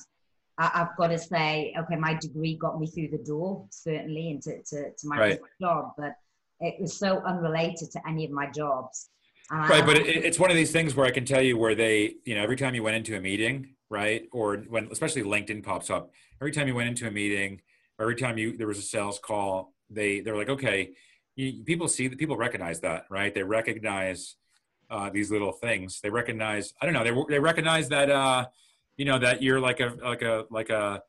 [0.58, 4.62] I, I've got to say, okay, my degree got me through the door, certainly, into
[4.70, 5.40] to, to my Right.
[5.62, 6.16] job, but
[6.60, 9.10] it was so unrelated to any of my jobs.
[9.52, 11.76] I- Right, but it, it's one of these things where I can tell you where
[11.76, 15.64] they, you know, every time you went into a meeting, right, or when especially LinkedIn
[15.64, 16.12] pops up,
[16.42, 17.62] every time you went into a meeting,
[18.00, 20.92] every time you there was a sales call, they they're like, okay,
[21.36, 23.34] you, people see that people recognize that, right?
[23.34, 24.36] They recognize
[24.90, 26.00] uh, these little things.
[26.02, 28.48] They recognize, I don't know, they they recognize that, uh,
[28.98, 31.04] you know, that you're like a like a like a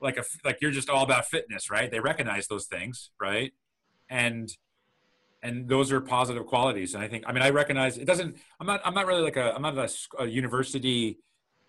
[0.00, 1.90] like a like you're just all about fitness, right?
[1.90, 3.52] They recognize those things, right?
[4.08, 4.50] And
[5.42, 8.66] and those are positive qualities and i think i mean i recognize it doesn't i'm
[8.66, 11.18] not i'm not really like a i'm not a university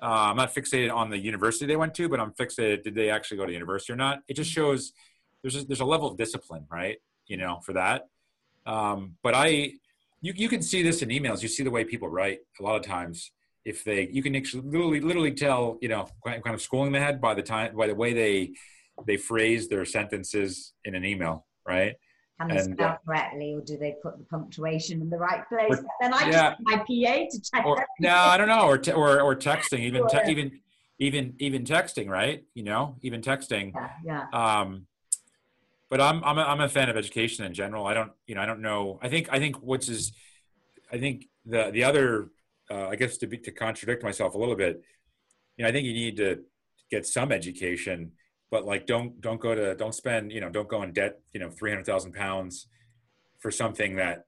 [0.01, 3.09] uh, i'm not fixated on the university they went to but i'm fixated did they
[3.09, 4.93] actually go to university or not it just shows
[5.41, 8.07] there's a, there's a level of discipline right you know for that
[8.65, 9.71] um, but i
[10.21, 12.75] you, you can see this in emails you see the way people write a lot
[12.75, 13.31] of times
[13.65, 16.99] if they you can actually literally literally tell you know kind kind of schooling they
[16.99, 18.51] had by the time by the way they
[19.05, 21.95] they phrase their sentences in an email right
[22.39, 25.47] Can they and, uh, spell correctly, or do they put the punctuation in the right
[25.47, 25.71] place?
[25.71, 26.49] Or- then I yeah.
[26.51, 26.85] just my PA
[27.31, 30.59] to check or no, I don't know, or te- or or texting, even te- even
[30.99, 32.43] even even texting, right?
[32.53, 33.73] You know, even texting.
[33.73, 34.61] Yeah, yeah.
[34.61, 34.87] Um,
[35.89, 37.85] but I'm I'm a, I'm a fan of education in general.
[37.85, 38.99] I don't you know I don't know.
[39.01, 40.11] I think I think what's is,
[40.91, 42.29] I think the the other
[42.71, 44.81] uh, I guess to be to contradict myself a little bit.
[45.57, 46.39] You know, I think you need to
[46.89, 48.11] get some education,
[48.51, 51.39] but like don't don't go to don't spend you know don't go in debt you
[51.39, 52.67] know three hundred thousand pounds
[53.39, 54.25] for something that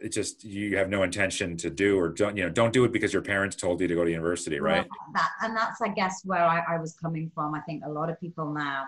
[0.00, 2.92] it just you have no intention to do or don't you know don't do it
[2.92, 6.22] because your parents told you to go to university right that, and that's, I guess,
[6.24, 7.54] where I, I was coming from.
[7.54, 8.86] I think a lot of people now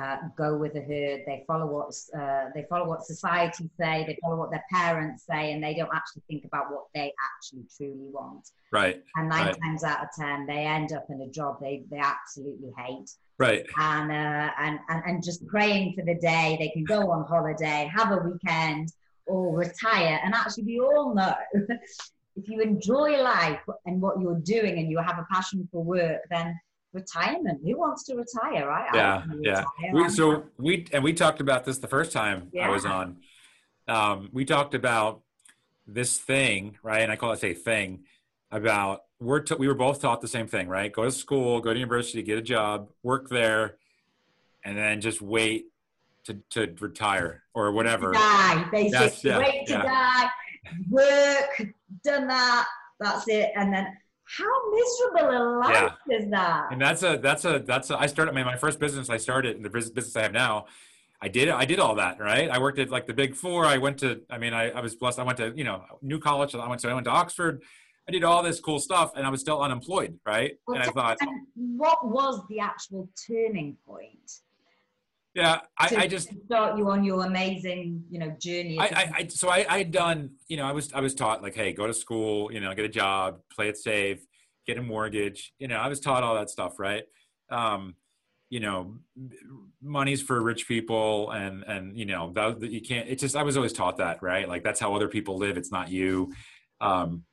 [0.00, 1.22] uh, go with the herd.
[1.26, 4.04] They follow what's uh, they follow what society say.
[4.06, 7.64] They follow what their parents say, and they don't actually think about what they actually
[7.76, 8.48] truly want.
[8.70, 9.56] right And nine Right.
[9.62, 13.10] times out of ten, they end up in a job they they absolutely hate.
[13.38, 17.24] right and, uh, and and and just praying for the day they can go on
[17.26, 18.92] holiday, have a weekend,
[19.26, 20.20] or retire.
[20.24, 21.34] And actually, we all know
[22.34, 26.22] if you enjoy life and what you're doing, and you have a passion for work,
[26.30, 26.58] then
[26.92, 27.60] retirement.
[27.64, 28.88] Who wants to retire, right?
[28.94, 29.64] Yeah, yeah.
[29.80, 30.04] retire.
[30.04, 33.18] we, so we and we talked about this the first time I was on.
[33.88, 35.22] Um, we talked about
[35.86, 37.02] this thing, right?
[37.02, 38.04] And I call it say thing
[38.50, 40.92] about we're t- we were both taught the same thing, right?
[40.92, 43.76] Go to school, go to university, get a job, work there,
[44.64, 45.66] and then just wait
[46.24, 48.12] to, to retire or whatever.
[48.12, 49.30] Die, basically.
[49.30, 49.82] Yeah, wait to yeah.
[49.82, 50.30] die,
[50.90, 51.72] work,
[52.04, 52.66] done that,
[53.00, 53.50] that's it.
[53.56, 53.96] And then
[54.36, 56.16] how miserable a life yeah.
[56.16, 56.68] is that?
[56.72, 59.56] And that's a that's a that's a, I started my, my first business I started
[59.56, 60.66] in the business I have now.
[61.20, 62.48] I did I did all that, right?
[62.48, 63.66] I worked at like the big four.
[63.66, 65.18] I went to I mean I, I was blessed.
[65.18, 66.54] I went to, you know, new college.
[66.54, 67.62] I went to I went to Oxford.
[68.08, 70.56] I did all this cool stuff and I was still unemployed, right?
[70.66, 71.18] Well, and I thought
[71.54, 74.40] what was the actual turning point?
[75.34, 78.78] Yeah, I, I, just start you on your amazing, you know, journey.
[78.78, 81.42] I, I, I so I, I had done, you know, I was, I was taught
[81.42, 84.20] like, hey, go to school, you know, get a job, play it safe,
[84.66, 85.54] get a mortgage.
[85.58, 87.04] You know, I was taught all that stuff, right?
[87.48, 87.94] Um,
[88.50, 88.98] you know,
[89.80, 93.08] money's for rich people, and and you know that you can't.
[93.08, 94.46] It's just I was always taught that, right?
[94.46, 95.56] Like that's how other people live.
[95.56, 96.34] It's not you.
[96.82, 97.24] Um,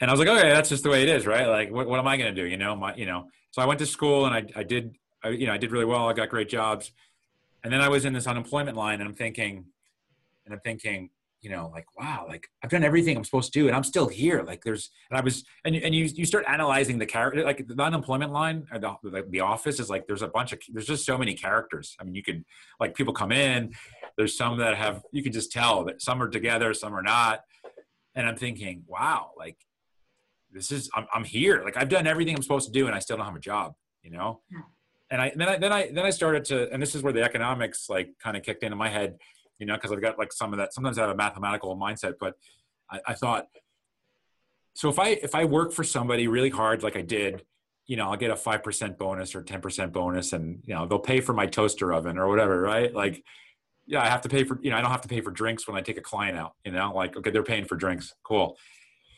[0.00, 1.48] and I was like, okay, that's just the way it is, right?
[1.48, 2.46] Like, what, what am I going to do?
[2.46, 3.26] You know, my, you know.
[3.50, 5.84] So I went to school and I, I did I, you know, I did really
[5.84, 6.08] well.
[6.08, 6.92] I got great jobs.
[7.64, 9.66] And then I was in this unemployment line and I'm thinking,
[10.44, 13.66] and I'm thinking, you know, like, wow, like I've done everything I'm supposed to do
[13.68, 14.42] and I'm still here.
[14.42, 17.80] Like there's, and I was, and, and you, you start analyzing the character, like the
[17.80, 21.04] unemployment line or the, the, the office is like, there's a bunch of, there's just
[21.04, 21.96] so many characters.
[22.00, 22.44] I mean, you could
[22.80, 23.72] like people come in,
[24.16, 27.44] there's some that have, you can just tell that some are together, some are not.
[28.14, 29.58] And I'm thinking, wow, like
[30.52, 31.62] this is, I'm, I'm here.
[31.64, 33.74] Like I've done everything I'm supposed to do and I still don't have a job,
[34.02, 34.40] you know?
[34.50, 34.60] Yeah
[35.10, 37.22] and I then I then I then I started to, and this is where the
[37.22, 39.18] economics like kind of kicked into my head,
[39.58, 40.74] you know, because I've got like some of that.
[40.74, 42.34] Sometimes I have a mathematical mindset, but
[42.90, 43.46] I, I thought,
[44.74, 47.42] so if I if I work for somebody really hard, like I did,
[47.86, 50.86] you know, I'll get a five percent bonus or ten percent bonus, and you know
[50.86, 52.92] they'll pay for my toaster oven or whatever, right?
[52.94, 53.24] Like,
[53.86, 55.66] yeah, I have to pay for, you know, I don't have to pay for drinks
[55.66, 58.58] when I take a client out, you know, like okay, they're paying for drinks, cool.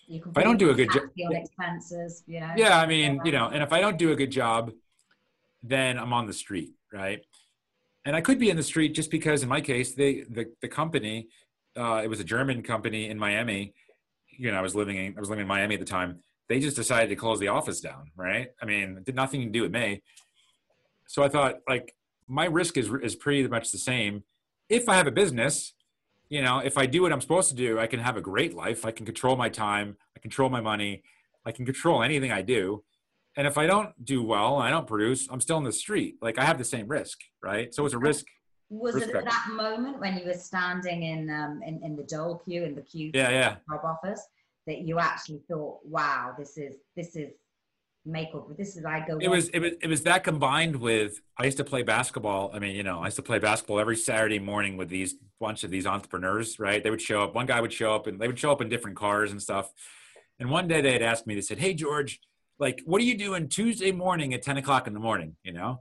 [0.08, 2.54] If I don't do a good job, expenses, yeah.
[2.56, 4.72] Yeah, I mean, you know, and if I don't do a good job
[5.62, 7.20] then I'm on the street, right?
[8.04, 10.68] And I could be in the street just because, in my case, they the the
[10.68, 11.28] company,
[11.76, 13.74] uh, it was a German company in Miami.
[14.38, 16.20] You know, I was living in I was living in Miami at the time.
[16.48, 18.48] They just decided to close the office down, right?
[18.60, 20.02] I mean, did nothing to do with me.
[21.06, 21.94] So I thought, like,
[22.26, 24.24] my risk is is pretty much the same.
[24.68, 25.74] If I have a business,
[26.28, 28.54] you know, if I do what I'm supposed to do, I can have a great
[28.54, 28.86] life.
[28.86, 29.96] I can control my time.
[30.16, 31.02] I control my money.
[31.44, 32.84] I can control anything I do
[33.40, 36.16] and if I don't do well I don't produce, I'm still in the street.
[36.20, 37.72] Like I have the same risk, right?
[37.74, 38.26] So it's a risk.
[38.68, 42.02] Was risk it at that moment when you were standing in, um, in in the
[42.02, 43.56] dole queue in the queue yeah, yeah.
[43.70, 44.22] job office
[44.66, 47.30] that you actually thought, wow, this is this is
[48.04, 48.46] makeup.
[48.58, 49.16] This is I go.
[49.18, 52.50] It was it was it was that combined with I used to play basketball.
[52.52, 55.64] I mean, you know, I used to play basketball every Saturday morning with these bunch
[55.64, 56.58] of these entrepreneurs.
[56.58, 56.84] Right?
[56.84, 57.34] They would show up.
[57.34, 59.72] One guy would show up, and they would show up in different cars and stuff.
[60.38, 61.34] And one day they had asked me.
[61.34, 62.20] They said, "Hey, George."
[62.60, 65.80] Like, what are you doing Tuesday morning at 10 o'clock in the morning, you know?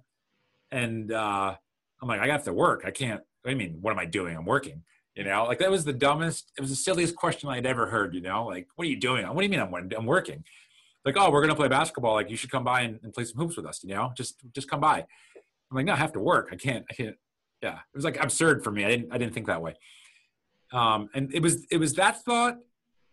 [0.71, 1.55] And uh,
[2.01, 2.83] I'm like, I have to work.
[2.85, 4.37] I can't, I mean, what am I doing?
[4.37, 5.43] I'm working, you know?
[5.43, 8.45] Like, that was the dumbest, it was the silliest question I'd ever heard, you know?
[8.45, 9.27] Like, what are you doing?
[9.27, 10.45] What do you mean I'm, I'm working?
[11.03, 12.13] Like, oh, we're going to play basketball.
[12.13, 14.13] Like, you should come by and, and play some hoops with us, you know?
[14.15, 14.99] Just, just come by.
[14.99, 16.49] I'm like, no, I have to work.
[16.51, 17.15] I can't, I can't.
[17.61, 17.75] Yeah.
[17.75, 18.85] It was like absurd for me.
[18.85, 19.75] I didn't, I didn't think that way.
[20.71, 22.57] Um, and it was, it was that thought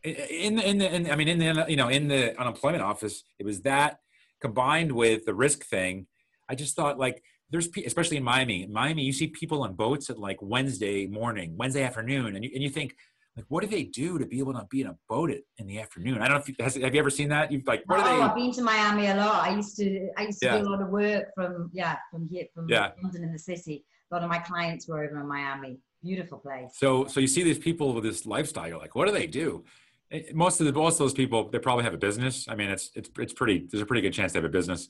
[0.07, 3.25] in the, in the in, I mean in the you know in the unemployment office
[3.39, 3.99] it was that
[4.41, 6.07] combined with the risk thing
[6.49, 8.63] I just thought like there's especially in Miami.
[8.63, 12.51] In Miami you see people on boats at like Wednesday morning Wednesday afternoon and you,
[12.55, 12.95] and you think
[13.37, 15.79] like what do they do to be able to be in a boat in the
[15.79, 16.19] afternoon?
[16.23, 17.53] I don't know if you, has, have you ever seen that?
[17.53, 19.45] You've like what oh, are they I've been to Miami a lot.
[19.45, 20.59] I used to I used to yeah.
[20.59, 22.93] do a lot of work from yeah from here from yeah.
[23.03, 23.85] London in the city.
[24.11, 25.79] A lot of my clients were over in Miami.
[26.03, 26.71] Beautiful place.
[26.75, 29.65] So so you see these people with this lifestyle you're like what do they do
[30.11, 32.47] Eh, most of the most of those people they probably have a business.
[32.49, 33.67] I mean, it's it's it's pretty.
[33.71, 34.89] There's a pretty good chance they have a business.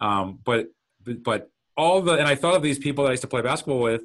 [0.00, 0.68] Um, but
[1.22, 3.80] but all the and I thought of these people that I used to play basketball
[3.80, 4.02] with.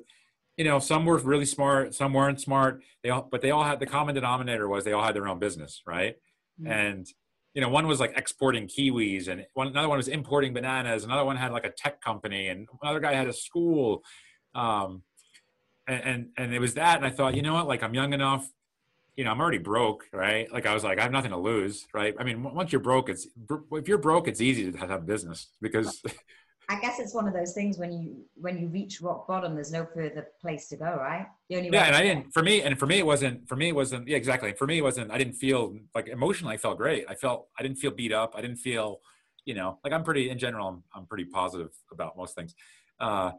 [0.57, 2.83] You know, some were really smart, some weren't smart.
[3.01, 5.39] They all, but they all had the common denominator was they all had their own
[5.39, 6.15] business, right?
[6.59, 6.71] Mm-hmm.
[6.71, 7.07] And
[7.53, 11.05] you know, one was like exporting kiwis, and one another one was importing bananas.
[11.05, 14.03] Another one had like a tech company, and another guy had a school.
[14.53, 15.03] Um,
[15.87, 17.67] and, and and it was that, and I thought, you know what?
[17.67, 18.49] Like I'm young enough
[19.19, 20.49] you know, I'm already broke, right?
[20.49, 22.15] Like I was like, I have nothing to lose, right?
[22.17, 23.27] I mean, once you're broke, it's
[23.73, 26.01] if you're broke, it's easy to have business because.
[26.69, 29.73] I guess it's one of those things when you when you reach rock bottom, there's
[29.73, 31.25] no further place to go, right?
[31.49, 32.31] The only yeah, and I didn't.
[32.31, 33.45] For me, and for me, it wasn't.
[33.49, 34.07] For me, it wasn't.
[34.07, 34.53] Yeah, exactly.
[34.53, 35.11] For me, it wasn't.
[35.11, 36.53] I didn't feel like emotionally.
[36.53, 37.05] I felt great.
[37.09, 37.47] I felt.
[37.57, 38.35] I didn't feel beat up.
[38.37, 39.01] I didn't feel.
[39.43, 40.67] You know, like I'm pretty in general.
[40.67, 42.53] I'm I'm pretty positive about most things.
[42.99, 43.31] Uh,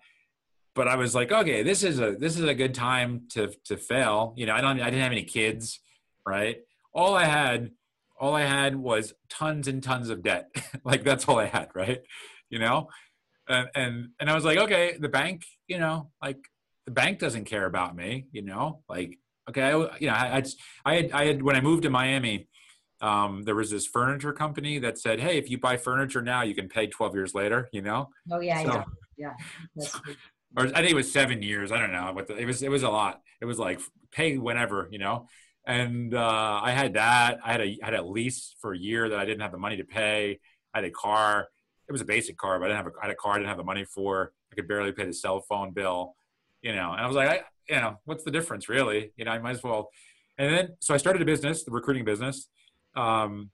[0.81, 3.77] but I was like, okay, this is a this is a good time to to
[3.77, 4.33] fail.
[4.39, 5.79] You know, I don't I didn't have any kids,
[6.27, 6.57] right?
[6.95, 7.73] All I had
[8.19, 10.49] all I had was tons and tons of debt.
[10.85, 12.01] like that's all I had, right?
[12.49, 12.89] You know?
[13.47, 16.39] and, and and I was like, okay, the bank, you know, like
[16.87, 19.19] the bank doesn't care about me, you know, like
[19.51, 20.43] okay, I, you know, I,
[20.87, 22.49] I had I had when I moved to Miami,
[23.03, 26.55] um, there was this furniture company that said, hey, if you buy furniture now, you
[26.55, 28.09] can pay 12 years later, you know.
[28.33, 28.85] Oh yeah, so,
[29.19, 29.35] yeah,
[29.77, 29.87] yeah.
[30.57, 31.73] or I think it was seven years.
[31.73, 33.23] I don't know, but it was it was a lot.
[33.41, 33.81] It was like
[34.13, 35.29] pay whenever, you know.
[35.67, 37.39] And uh, I had that.
[37.45, 39.59] I had a I had a lease for a year that I didn't have the
[39.59, 40.41] money to pay.
[40.75, 41.49] I had a car
[41.91, 43.39] it was a basic car, but I didn't have a, I had a car I
[43.39, 44.33] didn't have the money for.
[44.53, 46.15] I could barely pay the cell phone bill,
[46.63, 46.93] you know.
[46.93, 49.11] And I was like, I, you know, what's the difference, really?
[49.17, 49.91] You know, I might as well.
[50.39, 52.49] And then, so I started a business, the recruiting business.
[52.95, 53.51] Um,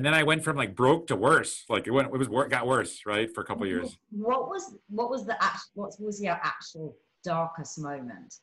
[0.00, 1.66] and then I went from like broke to worse.
[1.68, 3.98] Like it went, it was got worse, right, for a couple years.
[4.10, 8.36] What was what was the actual, what was your actual darkest moment?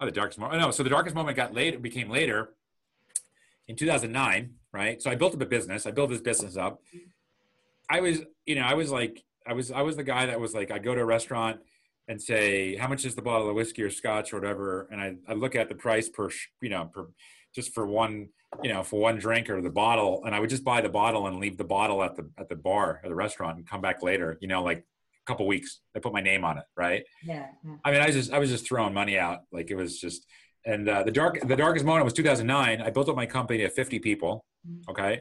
[0.00, 0.60] Oh, the darkest moment.
[0.60, 2.54] Oh, no, so the darkest moment got later, became later
[3.68, 5.00] in 2009, right?
[5.00, 5.86] So I built up a business.
[5.86, 6.82] I built this business up,
[7.88, 10.52] I was, you know, I was like, I was, I was the guy that was
[10.52, 11.60] like, I go to a restaurant
[12.08, 15.14] and say, how much is the bottle of whiskey or scotch or whatever, and I,
[15.28, 16.28] I look at the price per,
[16.60, 17.06] you know, per,
[17.54, 18.30] just for one,
[18.62, 21.26] you know, for one drink or the bottle, and I would just buy the bottle
[21.26, 24.02] and leave the bottle at the at the bar at the restaurant and come back
[24.02, 25.80] later, you know, like a couple weeks.
[25.96, 27.04] I put my name on it, right?
[27.22, 27.76] Yeah, yeah.
[27.84, 30.26] I mean, I just, I was just throwing money out, like it was just.
[30.66, 32.82] And uh, the dark, the darkest moment was 2009.
[32.82, 34.44] I built up my company at 50 people.
[34.68, 34.90] Mm-hmm.
[34.90, 35.20] Okay.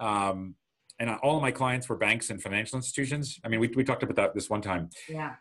[0.00, 0.54] Um,
[0.98, 3.38] and all of my clients were banks and financial institutions.
[3.44, 4.88] I mean, we, we talked about that this one time.
[5.06, 5.34] Yeah.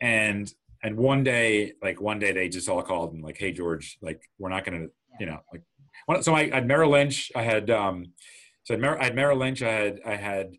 [0.00, 0.52] And,
[0.84, 4.22] and one day, like one day they just all called and like, Hey George, like,
[4.38, 5.16] we're not going to, yeah.
[5.18, 5.62] you know, like,
[6.20, 8.12] so I, had Merrill Lynch, I had, um,
[8.64, 10.54] so I had Merrill Lynch, I had, I had,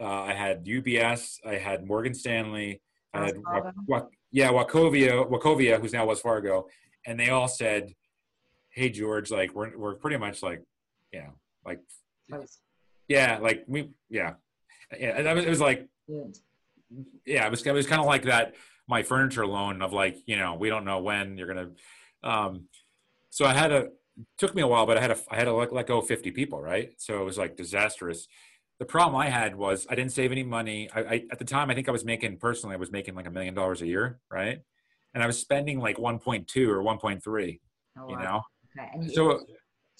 [0.00, 2.80] uh, I had UBS, I had Morgan Stanley,
[3.14, 3.36] I had,
[3.86, 6.66] what, yeah, Wachovia, Wachovia, who's now Wells Fargo.
[7.06, 7.92] And they all said,
[8.70, 10.62] Hey George, like, we're, we're pretty much like,
[11.12, 11.32] you know,
[11.64, 11.80] like,
[13.08, 14.34] yeah, like we, yeah,
[14.98, 15.18] yeah.
[15.18, 15.88] It was, it was like,
[17.26, 18.54] yeah, it was, it was kind of like that.
[18.88, 21.70] My furniture loan of like, you know, we don't know when you're gonna.
[22.24, 22.68] Um,
[23.30, 23.88] so I had a
[24.38, 26.06] took me a while, but I had a I had to let, let go of
[26.06, 26.90] 50 people, right?
[26.98, 28.26] So it was like disastrous.
[28.78, 30.90] The problem I had was I didn't save any money.
[30.94, 33.26] I, I at the time I think I was making personally I was making like
[33.26, 34.60] a million dollars a year, right?
[35.14, 37.60] And I was spending like 1.2 or 1.3.
[37.98, 38.42] Oh, you know.
[38.78, 38.88] Okay.
[38.94, 39.40] And so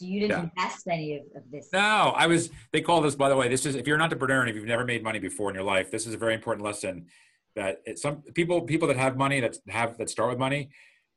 [0.03, 0.51] so you didn't yeah.
[0.57, 1.69] invest any of, of, this?
[1.73, 1.79] No,
[2.17, 2.51] I was.
[2.73, 3.49] They call this, by the way.
[3.49, 5.65] This is if you're an entrepreneur and if you've never made money before in your
[5.65, 7.07] life, this is a very important lesson.
[7.55, 10.71] That it, some people people that have money that have that start with money,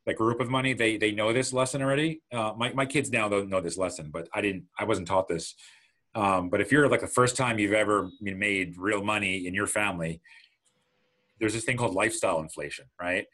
[0.05, 2.21] that group of money, they they know this lesson already.
[2.31, 4.65] Uh, my my kids now don't know this lesson, but I didn't.
[4.77, 5.55] I wasn't taught this.
[6.13, 9.67] Um, but if you're like the first time you've ever made real money in your
[9.67, 10.21] family,
[11.39, 13.25] there's this thing called lifestyle inflation, right?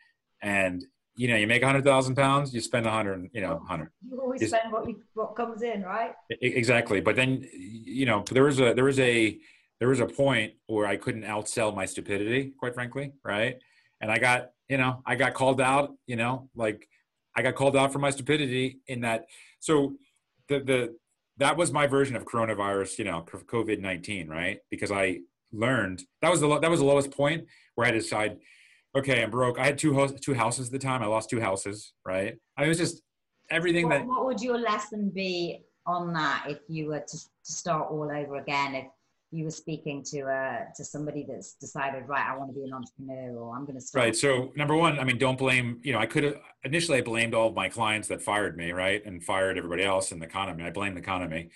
[0.42, 0.84] And
[1.16, 3.90] you know, you make a hundred thousand pounds, you spend a hundred, you know, hundred.
[4.10, 6.14] You always spend what you, what comes in, right?
[6.30, 7.02] Exactly.
[7.02, 9.38] But then, you know, there was a, there was a,
[9.80, 13.12] there was a point where I couldn't outsell my stupidity, quite frankly.
[13.24, 13.58] Right.
[14.02, 16.88] And I got, you know, I got called out, you know, like
[17.36, 19.26] I got called out for my stupidity in that.
[19.60, 19.94] So
[20.48, 20.96] the, the,
[21.38, 24.60] that was my version of coronavirus, you know, COVID-19, right?
[24.70, 25.20] Because I
[25.54, 28.40] learned that was the, that was the lowest point where I decided,
[28.96, 29.60] okay, I'm broke.
[29.60, 31.02] I had two ho- two houses at the time.
[31.02, 32.36] I lost two houses, right?
[32.58, 33.02] I mean, it was just
[33.50, 34.08] everything what, that.
[34.08, 38.36] What would your lesson be on that if you were to, to start all over
[38.36, 38.76] again?
[38.76, 38.88] If
[39.32, 42.74] you were speaking to uh, to somebody that's decided, right, I want to be an
[42.74, 44.04] entrepreneur, or I'm going to start.
[44.04, 44.16] Right.
[44.16, 45.80] So number one, I mean, don't blame.
[45.84, 48.72] You know, I could have initially I blamed all of my clients that fired me,
[48.72, 50.64] right, and fired everybody else in the economy.
[50.66, 51.50] I blame the economy.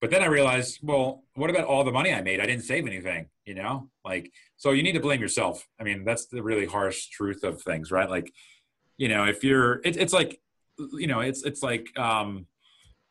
[0.00, 2.38] But then I realized, well, what about all the money I made?
[2.38, 3.88] I didn't save anything, you know?
[4.04, 5.66] Like, so you need to blame yourself.
[5.80, 8.08] I mean, that's the really harsh truth of things, right?
[8.08, 8.30] Like,
[8.98, 10.38] you know, if you're, it, it's like,
[10.92, 12.46] you know, it's, it's like, um,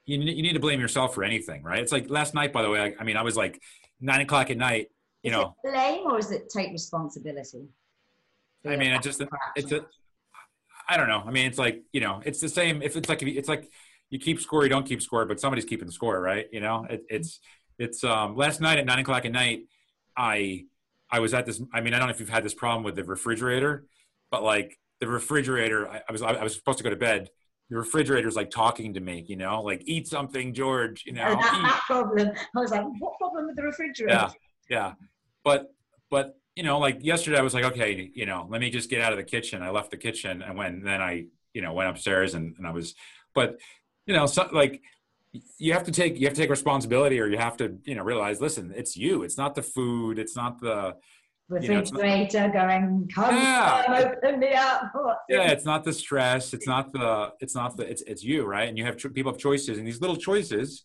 [0.05, 1.79] you, you need to blame yourself for anything, right?
[1.79, 3.59] It's like last night, by the way, I, I mean, I was like
[3.99, 4.89] nine o'clock at night,
[5.23, 5.55] you is know.
[5.63, 7.67] blame or is it take responsibility?
[8.65, 9.21] I mean, it just,
[9.55, 9.85] it's a,
[10.89, 11.23] I don't know.
[11.25, 12.81] I mean, it's like, you know, it's the same.
[12.81, 13.69] If it's like, it's like,
[14.09, 16.47] you keep score, you don't keep score, but somebody's keeping score, right?
[16.51, 17.39] You know, it, it's
[17.77, 19.63] it's um, last night at nine o'clock at night,
[20.15, 20.65] I
[21.09, 21.61] I was at this.
[21.73, 23.85] I mean, I don't know if you've had this problem with the refrigerator,
[24.31, 27.29] but like the refrigerator, I, I was I was supposed to go to bed.
[27.69, 31.03] The refrigerator's like talking to me, you know, like eat something, George.
[31.05, 32.31] You know, that problem.
[32.55, 34.13] I was like, what problem with the refrigerator?
[34.13, 34.29] Yeah,
[34.69, 34.93] yeah,
[35.43, 35.73] but
[36.09, 39.01] but you know, like yesterday, I was like, okay, you know, let me just get
[39.01, 39.61] out of the kitchen.
[39.61, 42.71] I left the kitchen, and when then I, you know, went upstairs and, and I
[42.71, 42.95] was,
[43.33, 43.59] but
[44.05, 44.81] you know, so, like
[45.57, 48.03] you have to take you have to take responsibility, or you have to you know
[48.03, 49.23] realize, listen, it's you.
[49.23, 50.19] It's not the food.
[50.19, 50.95] It's not the
[51.49, 54.91] refrigerator you know, going, come, yeah, come, open me up.
[55.29, 56.53] yeah, it's not the stress.
[56.53, 57.33] It's not the.
[57.39, 57.83] It's not the.
[57.83, 58.67] It's it's you, right?
[58.67, 60.83] And you have people have choices, and these little choices,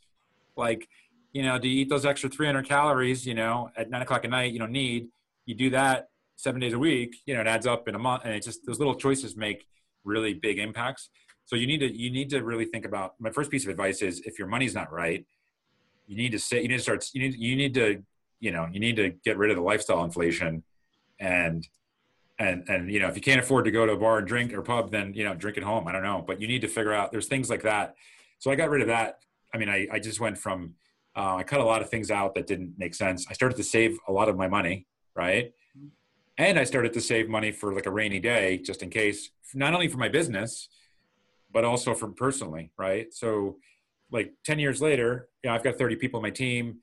[0.57, 0.89] like
[1.33, 3.27] you know, do you eat those extra 300 calories?
[3.27, 5.09] You know, at nine o'clock at night, you don't need.
[5.47, 6.09] you do that
[6.41, 8.65] seven days a week, you know, it adds up in a month, and it just
[8.67, 9.67] those little choices make
[10.05, 11.11] really big impacts.
[11.45, 13.15] So you need to you need to really think about.
[13.19, 15.25] My first piece of advice is if your money's not right,
[16.07, 18.03] you need to say you need to start you need you need to
[18.41, 20.63] you know you need to get rid of the lifestyle inflation,
[21.19, 21.67] and
[22.39, 24.53] and and you know if you can't afford to go to a bar and drink
[24.53, 25.87] or pub, then you know drink at home.
[25.87, 27.95] I don't know, but you need to figure out there's things like that.
[28.39, 29.21] So I got rid of that.
[29.55, 30.75] I mean, I I just went from
[31.17, 33.27] uh, I cut a lot of things out that didn't make sense.
[33.29, 35.53] I started to save a lot of my money, right?
[36.39, 39.75] And I started to save money for like a rainy day, just in case, not
[39.75, 40.69] only for my business,
[41.53, 43.13] but also from personally, right?
[43.13, 43.57] So,
[44.13, 46.79] like 10 years later, you know, I've got 30 people on my team,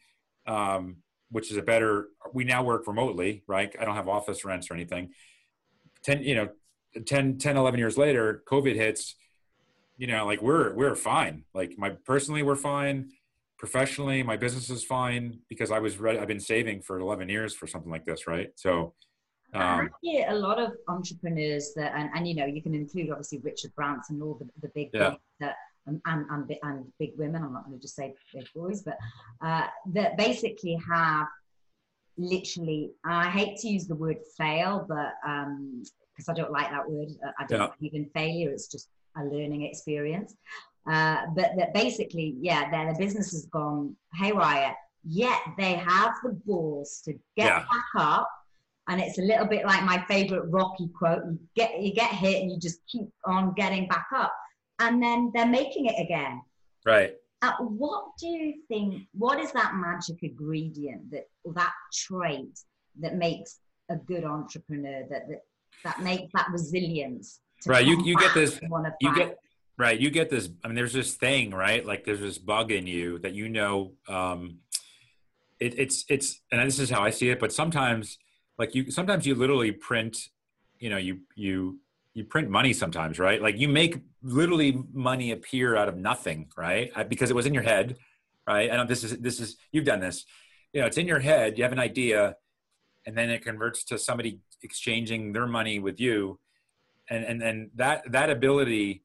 [0.46, 0.98] um,
[1.30, 3.74] which is a better, we now work remotely, right?
[3.80, 5.10] I don't have office rents or anything.
[6.04, 6.50] 10, you know,
[7.06, 9.16] 10, 10, 11 years later, COVID hits,
[9.98, 11.44] you know, like we're, we're fine.
[11.54, 13.12] Like my personally, we're fine
[13.58, 17.56] professionally my business is fine because i was ready i've been saving for 11 years
[17.56, 18.94] for something like this right so
[19.54, 23.10] um, I hear a lot of entrepreneurs that, and, and you know, you can include
[23.10, 25.16] obviously Richard Branson and all the, the big yeah.
[25.40, 25.56] that,
[25.88, 27.44] and, and, and, and, big women.
[27.44, 28.98] I'm not going to just say big boys, but
[29.42, 31.28] uh, that basically have
[32.18, 35.14] literally, I hate to use the word fail, but
[36.16, 37.68] because um, I don't like that word, uh, I don't yeah.
[37.80, 38.50] believe in failure.
[38.50, 40.36] It's just a learning experience.
[40.90, 44.76] Uh, but that basically, yeah, their, their business has gone haywire.
[45.04, 47.60] Yet they have the balls to get yeah.
[47.60, 48.30] back up.
[48.90, 52.42] And it's a little bit like my favorite Rocky quote: "You get you get hit,
[52.42, 54.34] and you just keep on getting back up."
[54.80, 56.42] And then they're making it again.
[56.86, 57.16] Right.
[57.42, 59.04] Uh, what do you think?
[59.14, 62.60] What is that magic ingredient that that trait
[63.00, 63.60] that makes
[63.90, 65.04] a good entrepreneur?
[65.10, 65.42] That that
[65.84, 67.40] that makes that resilience.
[67.66, 67.86] Right.
[67.86, 68.60] You you get this.
[69.02, 69.38] You get
[69.78, 70.00] Right.
[70.00, 70.50] You get this.
[70.64, 71.86] I mean, there's this thing, right?
[71.86, 73.94] Like there's this bug in you that you know.
[74.08, 74.60] Um,
[75.60, 77.40] it, it's it's, and this is how I see it.
[77.40, 78.18] But sometimes,
[78.58, 80.30] like you, sometimes you literally print.
[80.80, 81.80] You know, you you
[82.18, 83.40] you print money sometimes, right?
[83.40, 86.92] Like you make literally money appear out of nothing, right?
[87.08, 87.96] Because it was in your head,
[88.48, 88.72] right?
[88.72, 90.26] Know this is this is you've done this.
[90.74, 91.60] You know, it's in your head.
[91.60, 92.36] You have an idea,
[93.06, 96.40] and then it converts to somebody exchanging their money with you,
[97.08, 99.04] and and and that that ability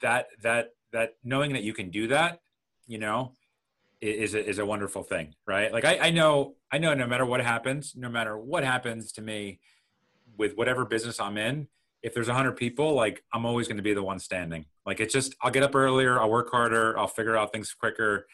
[0.00, 2.40] that that that knowing that you can do that,
[2.86, 3.32] you know,
[4.00, 5.72] is a, is a wonderful thing, right?
[5.72, 9.22] Like I, I know I know no matter what happens, no matter what happens to
[9.22, 9.58] me
[10.38, 11.66] with whatever business I'm in,
[12.02, 14.66] if there's a hundred people, like I'm always going to be the one standing.
[14.84, 18.26] Like it's just I'll get up earlier, I'll work harder, I'll figure out things quicker,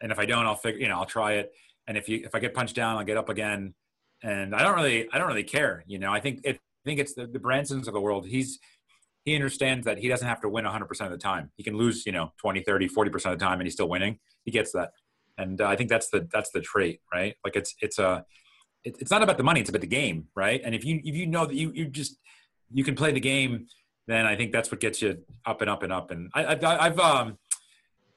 [0.00, 1.52] and if I don't, I'll figure you know I'll try it.
[1.86, 3.74] And if you if I get punched down, I'll get up again.
[4.24, 5.84] And I don't really I don't really care.
[5.86, 8.26] You know I think it I think it's the, the Bransons of the world.
[8.26, 8.58] He's
[9.24, 11.52] he understands that he doesn't have to win 100% of the time.
[11.56, 14.18] He can lose, you know, 20, 30, 40% of the time and he's still winning.
[14.44, 14.90] He gets that.
[15.38, 17.36] And uh, I think that's the that's the trait, right?
[17.44, 18.24] Like it's it's a
[18.84, 20.60] it, it's not about the money, it's about the game, right?
[20.62, 22.18] And if you if you know that you you just
[22.72, 23.66] you can play the game,
[24.06, 26.10] then I think that's what gets you up and up and up.
[26.10, 27.38] And I, have I've um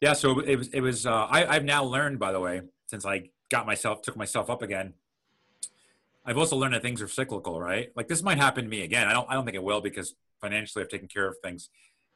[0.01, 3.05] yeah, so it was it was uh, I I've now learned by the way since
[3.05, 4.93] I got myself took myself up again.
[6.25, 7.91] I've also learned that things are cyclical, right?
[7.95, 9.07] Like this might happen to me again.
[9.07, 11.69] I don't I don't think it will because financially I've taken care of things.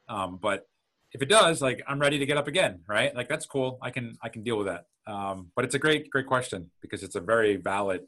[0.08, 0.68] Um, but
[1.12, 3.14] if it does, like I'm ready to get up again, right?
[3.14, 3.78] Like that's cool.
[3.80, 4.84] I can I can deal with that.
[5.06, 8.02] Um, but it's a great great question because it's a very valid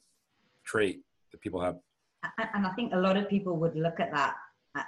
[0.65, 1.01] trait
[1.33, 1.77] that people have.
[2.39, 4.35] And I think a lot of people would look at that,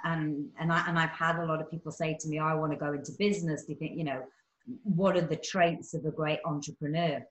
[0.03, 2.71] and and I and I've had a lot of people say to me, "I want
[2.71, 4.23] to go into business." Do you think you know
[4.83, 7.25] what are the traits of a great entrepreneur?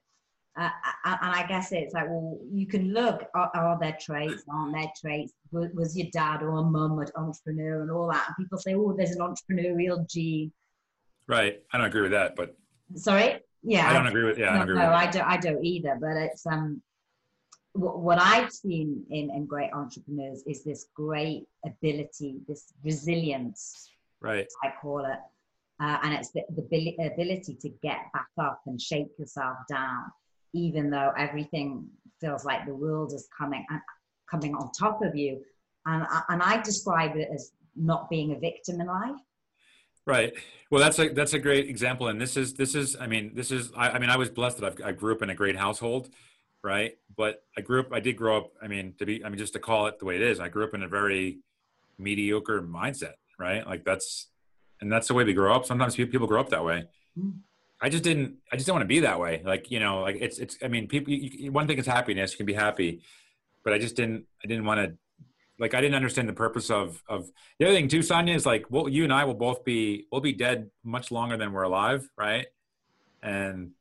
[0.57, 0.69] Uh,
[1.03, 4.89] and I guess it's like, well, you can look, are, are there traits, aren't there
[5.01, 5.33] traits?
[5.51, 8.23] Was, your dad or mum an entrepreneur and all that?
[8.27, 10.53] And people say, oh, there's an entrepreneurial gene.
[11.27, 11.61] Right.
[11.73, 12.55] I don't agree with that, but.
[12.95, 13.41] Sorry?
[13.63, 13.89] Yeah.
[13.89, 16.15] I don't agree with, yeah, no, I don't no, I don't, I don't either, but
[16.15, 16.81] it's, um,
[17.75, 23.89] what I've seen in, in great entrepreneurs is this great ability, this resilience.
[24.21, 24.47] Right.
[24.63, 25.19] I call it.
[25.81, 30.05] Uh, and it's the, the ability to get back up and shake yourself down
[30.55, 31.85] even though everything
[32.21, 33.77] feels like the world is coming uh,
[34.31, 35.41] coming on top of you
[35.85, 39.19] and and I describe it as not being a victim in life
[40.05, 40.33] right
[40.71, 43.51] well that's a that's a great example and this is this is i mean this
[43.51, 45.57] is i, I mean i was blessed that I've, i grew up in a great
[45.57, 46.09] household
[46.65, 49.37] right but i grew up i did grow up i mean to be i mean
[49.37, 51.39] just to call it the way it is i grew up in a very
[51.97, 54.27] mediocre mindset right like that's
[54.81, 56.85] and that's the way we grow up sometimes people grow up that way.
[57.81, 58.35] I just didn't.
[58.51, 59.41] I just didn't want to be that way.
[59.43, 60.57] Like you know, like it's it's.
[60.63, 61.13] I mean, people.
[61.13, 62.31] You, one thing is happiness.
[62.31, 63.01] You can be happy,
[63.63, 64.25] but I just didn't.
[64.43, 64.97] I didn't want to.
[65.59, 68.01] Like I didn't understand the purpose of of the other thing too.
[68.01, 70.05] Sonya is like, well, you and I will both be.
[70.11, 72.47] We'll be dead much longer than we're alive, right?
[73.21, 73.71] And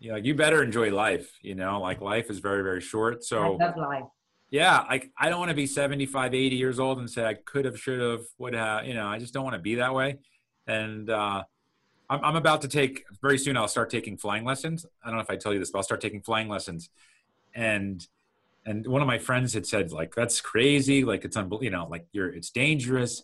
[0.00, 1.38] you know, you better enjoy life.
[1.42, 3.24] You know, like life is very very short.
[3.24, 4.04] So I love life.
[4.50, 7.64] yeah, like I don't want to be 75, 80 years old and say I could
[7.64, 10.18] have, should have, would have, you know, I just don't want to be that way.
[10.66, 11.42] And uh,
[12.10, 13.56] I'm, I'm about to take very soon.
[13.56, 14.86] I'll start taking flying lessons.
[15.02, 16.90] I don't know if I tell you this, but I'll start taking flying lessons.
[17.54, 18.06] And
[18.66, 21.88] and one of my friends had said like that's crazy, like it's unbelievable, you know,
[21.90, 23.22] like you're it's dangerous.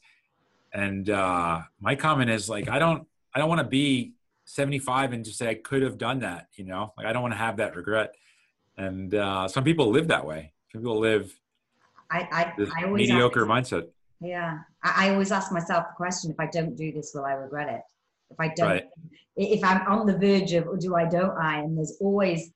[0.73, 4.13] And uh, my comment is like I don't I don't want to be
[4.45, 7.35] 75 and just say I could have done that, you know, like I don't want
[7.35, 8.15] to have that regret.
[8.77, 11.33] And uh, some people live that way Some people live
[12.11, 13.89] I, I, I mediocre ask, mindset.
[14.21, 14.59] Yeah.
[14.83, 17.69] I, I, always ask myself the question, if I don't do this, will I regret
[17.69, 17.81] it?
[18.31, 18.85] If I don't, right.
[19.37, 21.59] if I'm on the verge of, or do I, don't I?
[21.61, 22.51] And there's always,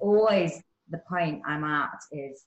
[0.00, 0.60] always
[0.90, 2.44] the point I'm at is,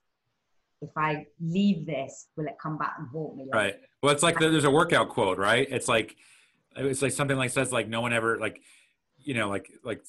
[0.82, 3.47] if I leave this, will it come back and haunt me?
[3.53, 3.75] Right.
[4.01, 5.67] Well, it's like there's a workout quote, right?
[5.69, 6.15] It's like,
[6.76, 8.61] it's like something like says like no one ever like,
[9.17, 10.03] you know, like like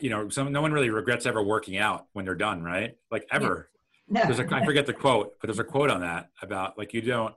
[0.00, 2.96] you know, some no one really regrets ever working out when they're done, right?
[3.10, 3.70] Like ever.
[4.08, 4.22] No.
[4.24, 7.02] There's a, I forget the quote, but there's a quote on that about like you
[7.02, 7.34] don't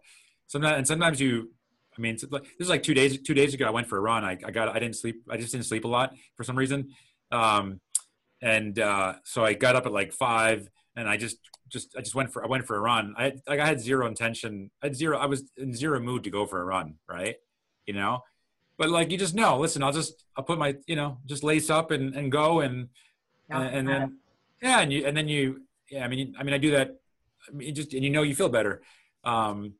[0.47, 1.49] sometimes and sometimes you
[1.97, 3.20] I mean, this is like two days.
[3.22, 4.24] Two days ago, I went for a run.
[4.24, 4.70] I, I got.
[4.70, 5.24] I didn't sleep.
[5.30, 6.89] I just didn't sleep a lot for some reason.
[7.32, 7.82] Um,
[8.41, 11.38] and uh, so I got up at like five, and I just,
[11.68, 12.43] just, I just went for.
[12.43, 13.14] I went for a run.
[13.18, 14.72] I like I had zero intention.
[14.82, 15.18] I had zero.
[15.18, 16.95] I was in zero mood to go for a run.
[17.10, 17.36] Right.
[17.86, 18.22] You know,
[18.82, 19.60] but like you just know.
[19.60, 20.26] Listen, I'll just.
[20.36, 20.76] I'll put my.
[20.88, 22.90] You know, just lace up and and go and
[23.52, 24.18] and, and then
[24.60, 25.62] yeah, and you and then you
[25.92, 26.96] yeah, I mean, I mean, I do that.
[27.48, 28.82] I mean, just and you know, you feel better.
[29.24, 29.76] Um,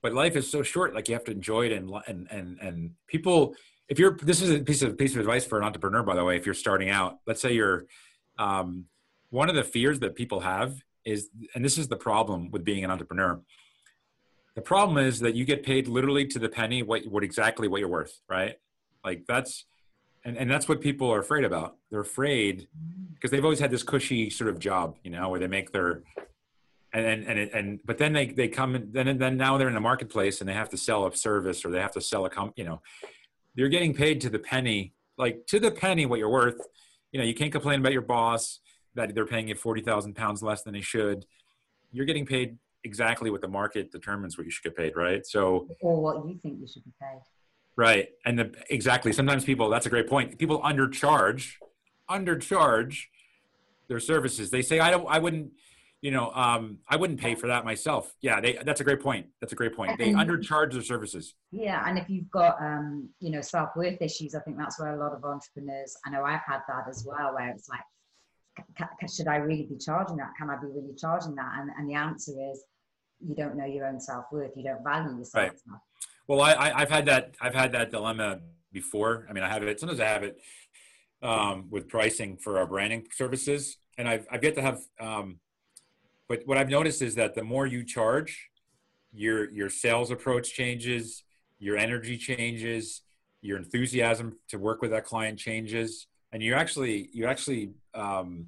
[0.00, 0.94] but life is so short.
[0.94, 3.54] Like you have to enjoy it, and and and and people.
[3.86, 6.24] If you're, this is a piece of piece of advice for an entrepreneur, by the
[6.24, 6.38] way.
[6.38, 7.84] If you're starting out, let's say you're,
[8.38, 8.86] um,
[9.28, 12.82] one of the fears that people have is, and this is the problem with being
[12.82, 13.42] an entrepreneur.
[14.58, 17.78] The problem is that you get paid literally to the penny what what exactly what
[17.78, 18.56] you're worth, right?
[19.04, 19.66] Like that's
[20.24, 21.76] and, and that's what people are afraid about.
[21.92, 22.66] They're afraid
[23.14, 26.02] because they've always had this cushy sort of job you know where they make their
[26.92, 29.68] and and and, and but then they they come and then and then now they're
[29.68, 32.24] in the marketplace and they have to sell a service or they have to sell
[32.26, 32.82] a comp you know
[33.54, 36.60] you're getting paid to the penny like to the penny what you're worth.
[37.12, 38.58] You know you can't complain about your boss
[38.96, 41.26] that they're paying you 40,000 pounds less than they should.
[41.92, 45.68] You're getting paid exactly what the market determines what you should get paid right so
[45.80, 47.20] or what you think you should be paid
[47.78, 48.08] Right.
[48.24, 49.12] And the, exactly.
[49.12, 50.36] Sometimes people, that's a great point.
[50.36, 51.52] People undercharge,
[52.10, 53.04] undercharge
[53.88, 54.50] their services.
[54.50, 55.52] They say, I don't, I wouldn't,
[56.00, 58.12] you know, um, I wouldn't pay for that myself.
[58.20, 58.40] Yeah.
[58.40, 59.26] They, that's a great point.
[59.40, 59.96] That's a great point.
[59.96, 61.36] They undercharge their services.
[61.52, 61.88] Yeah.
[61.88, 65.12] And if you've got, um, you know, self-worth issues, I think that's where a lot
[65.12, 67.78] of entrepreneurs, I know I've had that as well, where it's like,
[69.14, 70.30] should I really be charging that?
[70.38, 71.52] Can I be really charging that?
[71.58, 72.64] And, and the answer is,
[73.26, 74.52] you don't know your own self-worth.
[74.56, 75.50] You don't value yourself.
[75.50, 75.80] Right.
[76.28, 77.34] Well, I, I've had that.
[77.40, 78.40] I've had that dilemma
[78.72, 79.26] before.
[79.28, 79.80] I mean, I have it.
[79.80, 80.40] Sometimes I have it
[81.22, 84.80] um, with pricing for our branding services, and I've I've yet to have.
[85.00, 85.40] Um,
[86.28, 88.50] but what I've noticed is that the more you charge,
[89.12, 91.24] your your sales approach changes,
[91.58, 93.02] your energy changes,
[93.40, 98.46] your enthusiasm to work with that client changes, and you actually you actually um,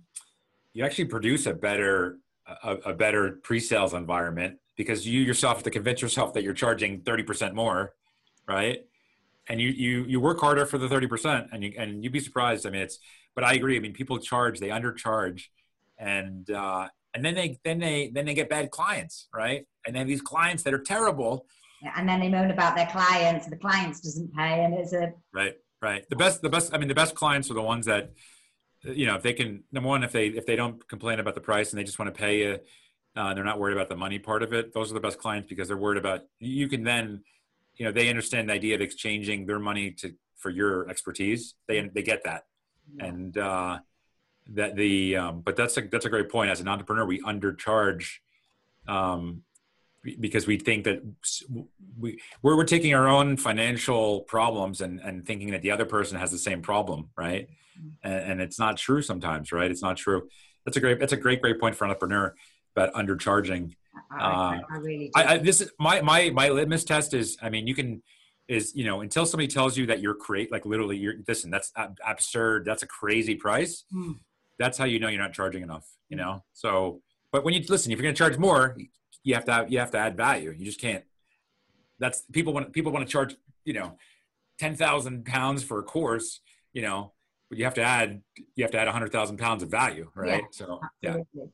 [0.73, 2.19] you actually produce a better
[2.65, 7.01] a, a better pre-sales environment because you yourself have to convince yourself that you're charging
[7.03, 7.95] 30% more
[8.51, 8.85] right?
[9.49, 12.67] And you you you work harder for the 30% and you and you'd be surprised.
[12.67, 12.99] I mean it's
[13.35, 13.77] but i agree.
[13.77, 15.45] I mean people charge they undercharge
[15.99, 19.67] and uh and then they then they then they get bad clients right?
[19.87, 21.47] And then these clients that are terrible.
[21.97, 23.47] And then they moan about their clients.
[23.47, 26.09] The clients doesn't pay and it's a right right.
[26.09, 28.13] The best the best i mean the best clients are the ones that
[28.83, 31.41] you know if they can number one if they if they don't complain about the
[31.41, 32.59] price and they just want to pay you
[33.17, 35.49] uh, they're not worried about the money part of it those are the best clients
[35.49, 37.23] because they're worried about you can then
[37.77, 41.55] you know they understand the idea of exchanging their money to for your expertise.
[41.69, 42.45] They they get that.
[42.97, 43.05] Yeah.
[43.05, 43.79] and uh
[44.53, 46.51] that the um but that's a that's a great point.
[46.51, 48.19] As an entrepreneur we undercharge
[48.89, 49.43] um
[50.19, 51.03] because we think that
[51.99, 56.19] we we're, we're taking our own financial problems and and thinking that the other person
[56.19, 57.49] has the same problem right?
[57.79, 57.89] Mm-hmm.
[58.03, 59.71] and, and it's not true sometimes right?
[59.71, 60.29] It's not true.
[60.65, 62.35] That's a great that's a great great point for an entrepreneur
[62.77, 63.75] about undercharging.
[64.11, 67.51] I, uh, I really I, I, this is my my my litmus test is I
[67.51, 68.03] mean you can
[68.49, 71.73] is you know until somebody tells you that you're create like literally you're listen that's
[72.07, 72.65] absurd.
[72.65, 73.85] That's a crazy price.
[73.95, 74.19] Mm.
[74.59, 76.45] that's how you know you're not charging enough you know?
[76.53, 77.01] So
[77.33, 78.77] but when you listen if you're going to charge more
[79.23, 81.05] you have to have, you have to add value you just can't
[81.99, 83.97] that's people want people want to charge you know
[84.59, 86.41] 10,000 pounds for a course
[86.73, 87.13] you know
[87.49, 88.23] but you have to add
[88.55, 91.27] you have to add a 100,000 pounds of value right yeah, so absolutely.
[91.35, 91.45] yeah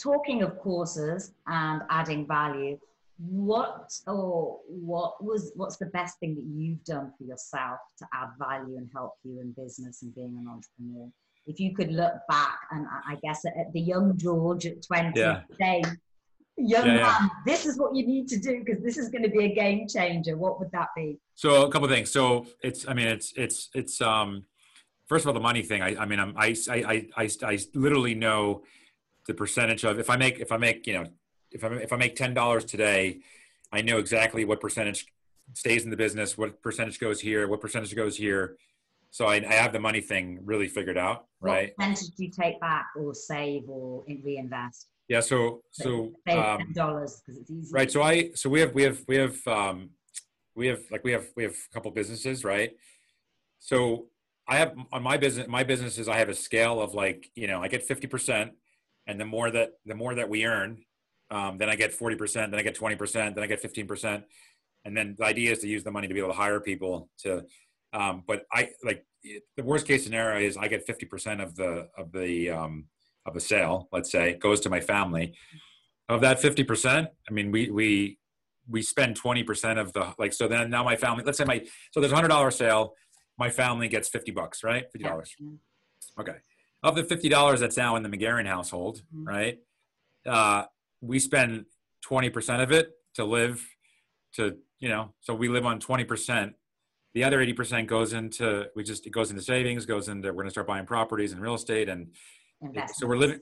[0.00, 2.78] talking of courses and adding value,
[3.18, 8.28] what or what was what's the best thing that you've done for yourself to add
[8.38, 11.10] value and help you in business and being an entrepreneur?
[11.46, 15.42] If you could look back and I guess at, the young George at 20 yeah.
[15.60, 15.82] say,
[16.68, 17.18] young yeah, yeah.
[17.20, 19.54] man, this is what you need to do because this is going to be a
[19.54, 21.18] game changer, what would that be?
[21.34, 22.10] So a couple of things.
[22.10, 24.44] So it's, I mean, it's, it's, it's, um,
[25.06, 25.82] first of all, the money thing.
[25.82, 28.62] I, I mean, I'm, I, I, I, I literally know
[29.26, 31.06] the percentage of if I make, if I make, you know,
[31.50, 33.20] if I if I make ten dollars today,
[33.72, 35.06] I know exactly what percentage
[35.54, 38.56] stays in the business, what percentage goes here, what percentage goes here.
[39.10, 41.72] So I, I have the money thing really figured out, right?
[41.74, 44.86] What percentage do you take back or save or reinvest?
[45.10, 47.72] Yeah, so so um, dollars because it's easy.
[47.72, 47.90] Right.
[47.90, 49.90] So I so we have we have we have um
[50.54, 52.70] we have like we have we have a couple businesses, right?
[53.58, 54.06] So
[54.46, 57.48] I have on my business my business is I have a scale of like, you
[57.48, 58.50] know, I get 50%
[59.08, 60.78] and the more that the more that we earn,
[61.32, 64.22] um, then I get 40%, then I get 20%, then I get 15%.
[64.84, 67.10] And then the idea is to use the money to be able to hire people
[67.24, 67.44] to
[67.92, 72.12] um, but I like the worst case scenario is I get 50% of the of
[72.12, 72.84] the um,
[73.26, 75.34] of a sale, let's say, goes to my family.
[76.08, 78.18] Of that 50%, I mean, we, we,
[78.68, 82.00] we spend 20% of the, like, so then now my family, let's say my, so
[82.00, 82.94] there's a hundred dollar sale,
[83.38, 84.84] my family gets 50 bucks, right?
[84.96, 85.26] $50.
[85.38, 85.48] Yeah.
[86.18, 86.36] Okay.
[86.82, 89.26] Of the $50 that's now in the McGehrin household, mm-hmm.
[89.26, 89.58] right?
[90.26, 90.64] Uh,
[91.00, 91.66] we spend
[92.08, 93.66] 20% of it to live
[94.34, 96.54] to, you know, so we live on 20%.
[97.14, 100.46] The other 80% goes into, we just, it goes into savings, goes into, we're going
[100.46, 102.08] to start buying properties and real estate and
[102.94, 103.40] so we're living,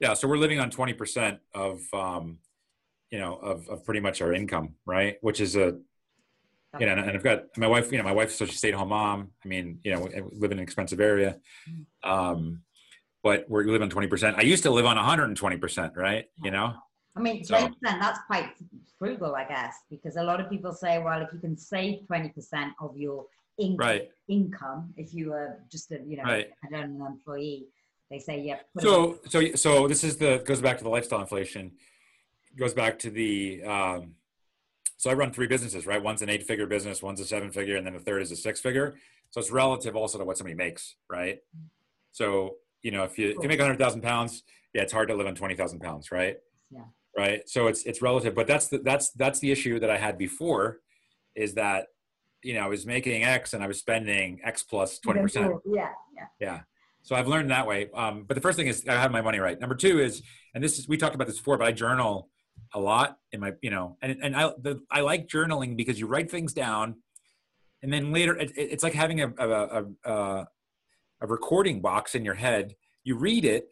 [0.00, 0.14] yeah.
[0.14, 2.38] So we're living on twenty percent of, um,
[3.10, 5.16] you know, of, of pretty much our income, right?
[5.20, 5.78] Which is a,
[6.78, 7.90] you know, and I've got my wife.
[7.90, 9.30] You know, my wife's such a stay-at-home mom.
[9.44, 11.38] I mean, you know, we live in an expensive area,
[11.68, 12.08] mm.
[12.08, 12.62] um,
[13.22, 14.36] but we're living on twenty percent.
[14.38, 16.26] I used to live on one hundred and twenty percent, right?
[16.42, 16.74] You know.
[17.16, 18.00] I mean, twenty percent.
[18.00, 18.50] That's quite
[18.98, 22.28] frugal, I guess, because a lot of people say, well, if you can save twenty
[22.28, 23.26] percent of your
[23.58, 24.10] in- right.
[24.28, 26.50] income, if you were just a, you know, right.
[26.70, 27.66] an employee,
[28.10, 28.66] they say, yep.
[28.78, 31.72] So, so, so this is the goes back to the lifestyle inflation.
[32.58, 33.62] Goes back to the.
[33.64, 34.14] Um,
[34.96, 36.02] so I run three businesses, right?
[36.02, 38.96] One's an eight-figure business, one's a seven-figure, and then the third is a six-figure.
[39.30, 41.38] So it's relative also to what somebody makes, right?
[42.12, 44.42] So you know, if you if you make hundred thousand pounds,
[44.72, 46.38] yeah, it's hard to live on twenty thousand pounds, right?
[46.70, 46.84] Yeah.
[47.16, 47.48] Right.
[47.48, 50.80] So it's it's relative, but that's the that's that's the issue that I had before,
[51.34, 51.88] is that
[52.42, 55.54] you know I was making X and I was spending X plus twenty percent.
[55.66, 55.90] Yeah.
[56.16, 56.26] Yeah.
[56.40, 56.60] Yeah.
[57.02, 57.88] So I've learned that way.
[57.94, 59.58] Um, but the first thing is I have my money right.
[59.58, 60.22] Number two is,
[60.54, 62.28] and this is we talked about this before, but I journal
[62.74, 66.06] a lot in my, you know, and and I the, I like journaling because you
[66.06, 66.96] write things down,
[67.82, 70.46] and then later it, it's like having a a, a
[71.20, 72.74] a recording box in your head.
[73.04, 73.68] You read it,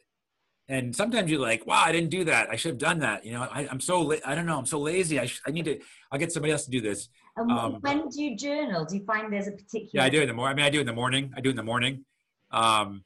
[0.68, 2.49] and sometimes you're like, "Wow, I didn't do that.
[2.51, 4.59] I should have done that." You know, I, am so la- I don't know.
[4.59, 5.20] I'm so lazy.
[5.20, 5.79] I sh- I need to.
[6.11, 7.09] I'll get somebody else to do this.
[7.39, 8.85] Um, when do you journal?
[8.85, 9.91] Do you find there's a particular?
[9.93, 10.55] Yeah, I do in the morning.
[10.55, 11.33] I mean, I do in the morning.
[11.37, 12.05] I do in the morning.
[12.51, 13.05] Um,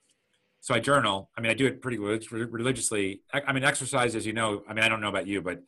[0.60, 1.30] so I journal.
[1.36, 3.22] I mean, I do it pretty religiously.
[3.32, 4.62] I mean, exercise, as you know.
[4.68, 5.60] I mean, I don't know about you, but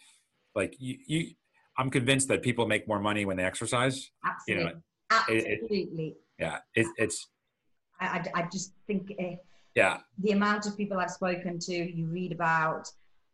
[0.55, 1.31] like you, you
[1.79, 4.11] I'm convinced that people make more money when they exercise.
[4.25, 4.65] Absolutely.
[4.65, 4.81] You know,
[5.11, 6.07] Absolutely.
[6.07, 7.29] It, yeah, it, it's.
[8.01, 9.13] I, I just think.
[9.19, 9.37] Uh,
[9.75, 9.99] yeah.
[10.19, 12.89] The amount of people I've spoken to, you read about,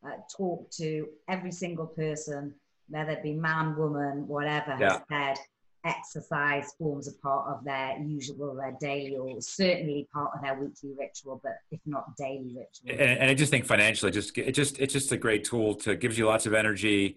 [0.07, 2.55] uh, talk to, every single person,
[2.89, 5.01] whether it be man, woman, whatever, yeah.
[5.11, 5.45] has said
[5.85, 10.93] exercise forms a part of their usual, their daily, or certainly part of their weekly
[10.99, 12.91] ritual, but if not daily ritual.
[12.91, 15.97] And, and I just think financially, just it just it's just a great tool to
[15.97, 17.16] gives you lots of energy.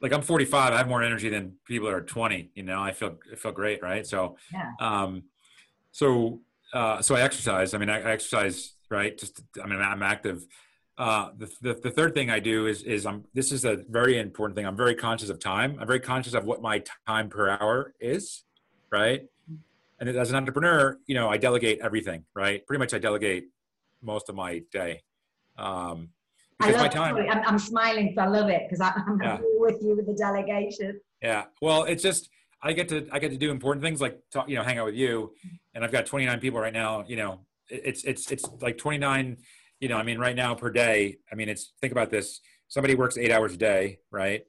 [0.00, 2.50] Like I'm 45, I have more energy than people that are 20.
[2.54, 4.06] You know, I feel I feel great, right?
[4.06, 4.70] So, yeah.
[4.80, 5.24] Um,
[5.92, 6.40] so
[6.72, 7.74] uh, so I exercise.
[7.74, 9.16] I mean, I, I exercise, right?
[9.16, 10.46] Just I mean, I'm active.
[11.00, 14.18] Uh, the, the, the, third thing I do is, is I'm, this is a very
[14.18, 14.66] important thing.
[14.66, 15.78] I'm very conscious of time.
[15.80, 18.44] I'm very conscious of what my time per hour is,
[18.90, 19.22] right?
[19.98, 22.66] And as an entrepreneur, you know, I delegate everything, right?
[22.66, 23.46] Pretty much I delegate
[24.02, 25.00] most of my day.
[25.56, 26.10] Um,
[26.58, 27.16] because my time.
[27.16, 29.38] I'm, I'm, smiling, so I love it because I'm yeah.
[29.54, 31.00] with you with the delegation.
[31.22, 31.44] Yeah.
[31.62, 32.28] Well, it's just,
[32.62, 34.84] I get to, I get to do important things like talk, you know, hang out
[34.84, 35.32] with you
[35.74, 37.40] and I've got 29 people right now, you know,
[37.70, 39.38] it's, it's, it's like 29
[39.80, 42.40] you know, I mean, right now per day, I mean, it's think about this.
[42.68, 44.44] Somebody works eight hours a day, right?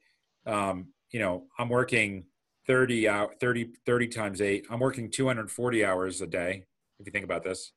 [0.46, 2.26] Um, you know, I'm working
[2.68, 4.66] 30 out 30, 30 times eight.
[4.70, 6.66] I'm working 240 hours a day.
[7.00, 7.72] If you think about this.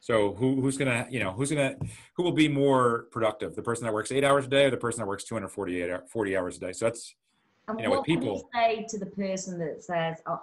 [0.00, 1.76] So who, who's gonna, you know, who's gonna,
[2.16, 3.54] who will be more productive?
[3.54, 6.36] The person that works eight hours a day or the person that works 248 40
[6.36, 6.72] hours a day?
[6.72, 7.14] So that's,
[7.68, 10.40] and you know, what people, can you say to the person that says, "Oh,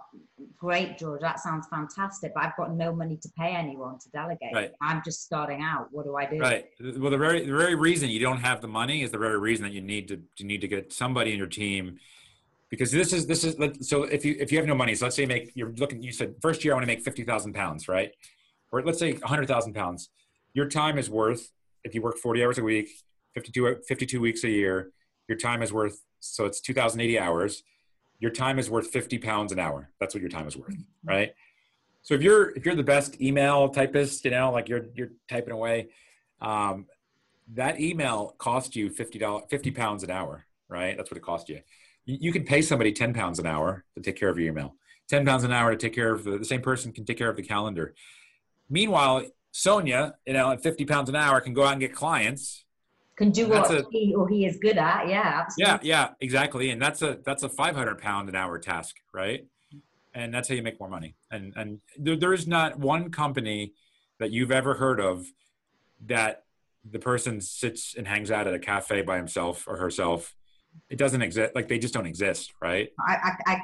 [0.58, 4.54] great, George, that sounds fantastic, but I've got no money to pay anyone to delegate.
[4.54, 4.72] Right.
[4.82, 5.88] I'm just starting out.
[5.92, 6.68] What do I do?" Right.
[6.80, 9.66] Well, the very the very reason you don't have the money is the very reason
[9.66, 12.00] that you need to you need to get somebody in your team
[12.70, 13.56] because this is this is
[13.88, 16.02] so if you if you have no money, so let's say you make you're looking
[16.02, 18.12] you said first year I want to make fifty thousand pounds, right?
[18.72, 20.10] Or let's say hundred thousand pounds.
[20.54, 21.52] Your time is worth
[21.84, 22.90] if you work forty hours a week,
[23.34, 24.92] 52, 52 weeks a year
[25.30, 27.64] your time is worth so it's 2080 hours.
[28.20, 29.90] Your time is worth 50 pounds an hour.
[30.00, 31.08] That's what your time is worth Mm-hmm.
[31.10, 31.34] right?
[32.02, 35.54] So if you're if you're the best email typist you know like you're you're typing
[35.54, 35.90] away
[36.42, 36.88] um,
[37.54, 40.96] that email cost you 50 50 pounds an hour right?
[40.96, 41.62] That's what it cost you.
[42.06, 44.76] you you can pay somebody 10 pounds an hour to take care of your email.
[45.10, 47.30] 10 pounds an hour to take care of the, the same person can take care
[47.30, 47.94] of the calendar.
[48.70, 52.66] Meanwhile sonya you know at 50 pounds an hour can go out and get clients
[53.20, 55.08] Can do what a- he or he is good at.
[55.08, 55.90] Yeah, absolutely.
[55.90, 59.46] yeah yeah exactly and that's a that's a 500 pound an hour task right
[60.16, 63.74] and that's how you make more money and and there, there is not one company
[64.20, 65.26] that you've ever heard of
[66.08, 66.46] that
[66.90, 70.34] the person sits and hangs out at a cafe by himself or herself
[70.90, 73.14] it doesn't exist like they just don't exist right I,
[73.46, 73.62] I, I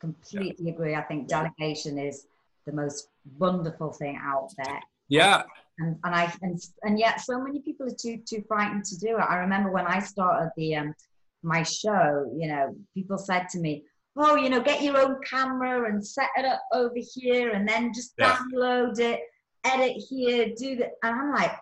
[0.00, 0.94] completely agree.
[0.94, 2.26] I think delegation is
[2.66, 4.80] the most wonderful thing out there.
[5.08, 5.42] yeah
[5.78, 9.16] and, and I and, and yet so many people are too too frightened to do
[9.18, 9.20] it.
[9.28, 10.94] I remember when I started the um
[11.42, 13.84] my show, you know, people said to me,
[14.16, 17.92] "Oh, you know, get your own camera and set it up over here, and then
[17.94, 18.36] just Yeah.
[18.36, 19.20] download it,
[19.64, 21.56] edit here, do that." And I'm like,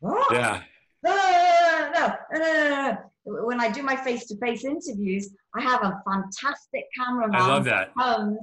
[0.00, 0.32] "What?
[0.32, 0.62] yeah
[1.02, 2.98] No, no, no, no, no, no, no."
[3.46, 7.34] When I do my face-to-face interviews, I have a fantastic cameraman.
[7.40, 8.38] i love that Comes,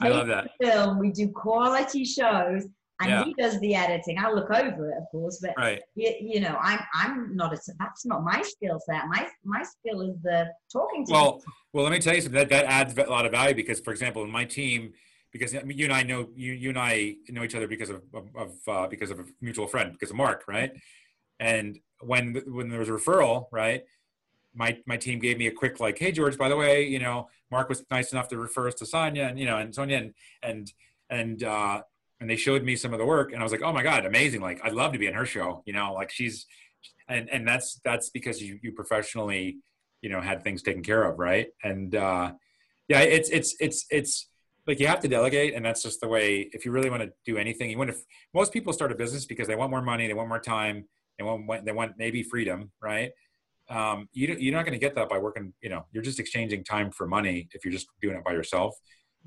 [0.00, 1.00] i love that film.
[1.00, 2.64] We do quality shows,
[3.00, 3.24] and Yeah.
[3.24, 4.18] he does the editing.
[4.18, 7.58] I look over it, of course, but right you, you know, I'm I'm not a
[7.78, 9.06] that's not my skill set.
[9.08, 11.12] My my skill is the talking to.
[11.12, 11.42] Well,
[11.72, 12.38] well, let me tell you something.
[12.38, 14.92] That that adds a lot of value because, for example, in my team,
[15.32, 17.90] because I mean, you and I know you you and I know each other because
[17.90, 20.72] of of, of uh, because of a mutual friend, because of Mark, right?
[21.38, 23.84] And when when there was a referral, right?
[24.54, 27.28] My my team gave me a quick like, hey George, by the way, you know,
[27.50, 30.14] Mark was nice enough to refer us to Sonya and you know and Sonya and
[30.42, 30.72] and
[31.08, 31.82] and uh,
[32.20, 34.06] and they showed me some of the work and I was like, oh my god,
[34.06, 34.40] amazing!
[34.40, 36.46] Like I'd love to be in her show, you know, like she's
[37.10, 39.58] and and that's that's because you you professionally
[40.00, 42.32] you know had things taken care of right and uh
[42.88, 44.28] yeah it's it's it's it's
[44.66, 47.10] like you have to delegate and that's just the way if you really want to
[47.24, 47.96] do anything you want to
[48.32, 50.84] most people start a business because they want more money they want more time
[51.18, 53.10] they want they want maybe freedom right
[53.68, 56.64] um you you're not going to get that by working you know you're just exchanging
[56.64, 58.74] time for money if you're just doing it by yourself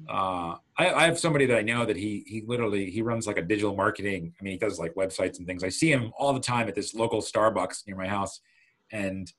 [0.09, 3.37] uh I, I have somebody that i know that he he literally he runs like
[3.37, 6.33] a digital marketing i mean he does like websites and things i see him all
[6.33, 8.41] the time at this local starbucks near my house
[8.91, 9.31] and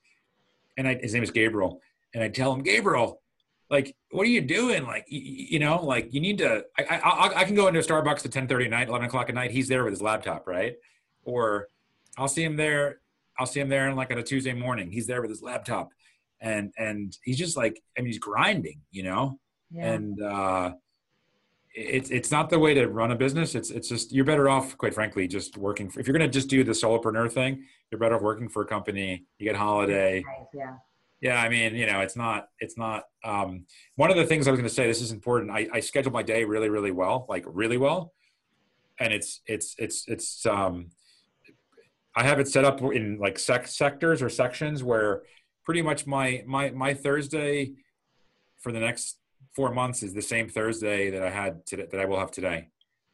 [0.77, 1.81] and I, his name is Gabriel,
[2.13, 3.21] and I tell him, Gabriel,
[3.69, 4.83] like, what are you doing?
[4.83, 6.65] Like, you, you know, like you need to.
[6.77, 9.35] I, I I can go into Starbucks at ten thirty at night, eleven o'clock at
[9.35, 9.51] night.
[9.51, 10.75] He's there with his laptop, right?
[11.23, 11.67] Or
[12.17, 12.99] I'll see him there.
[13.39, 15.89] I'll see him there, and like on a Tuesday morning, he's there with his laptop,
[16.41, 19.39] and and he's just like, I mean, he's grinding, you know,
[19.71, 19.93] yeah.
[19.93, 20.73] and uh,
[21.73, 23.55] it's it's not the way to run a business.
[23.55, 25.89] It's it's just you're better off, quite frankly, just working.
[25.89, 28.61] For, if you're going to just do the solopreneur thing, you're better off working for
[28.61, 29.25] a company.
[29.37, 30.23] You get holiday.
[30.53, 30.75] yeah.
[31.21, 33.05] Yeah, I mean, you know, it's not, it's not.
[33.23, 35.49] Um, one of the things I was going to say, this is important.
[35.49, 38.13] I, I schedule my day really, really well, like really well,
[38.99, 40.45] and it's, it's, it's, it's.
[40.45, 40.91] Um,
[42.15, 45.23] I have it set up in like sec- sectors or sections where
[45.63, 47.73] pretty much my my my Thursday
[48.59, 49.17] for the next
[49.55, 52.67] four months is the same Thursday that I had today, that I will have today.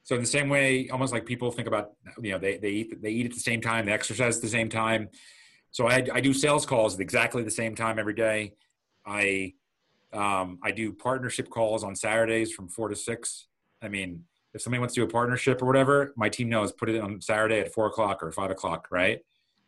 [0.03, 3.01] So in the same way, almost like people think about, you know, they, they eat,
[3.01, 5.09] they eat at the same time, they exercise at the same time.
[5.69, 8.53] So I, I do sales calls at exactly the same time every day.
[9.05, 9.53] I,
[10.11, 13.47] um, I do partnership calls on Saturdays from four to six.
[13.81, 14.23] I mean,
[14.53, 17.21] if somebody wants to do a partnership or whatever, my team knows put it on
[17.21, 19.19] Saturday at four o'clock or five o'clock, right?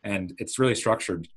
[0.04, 1.28] And it's really structured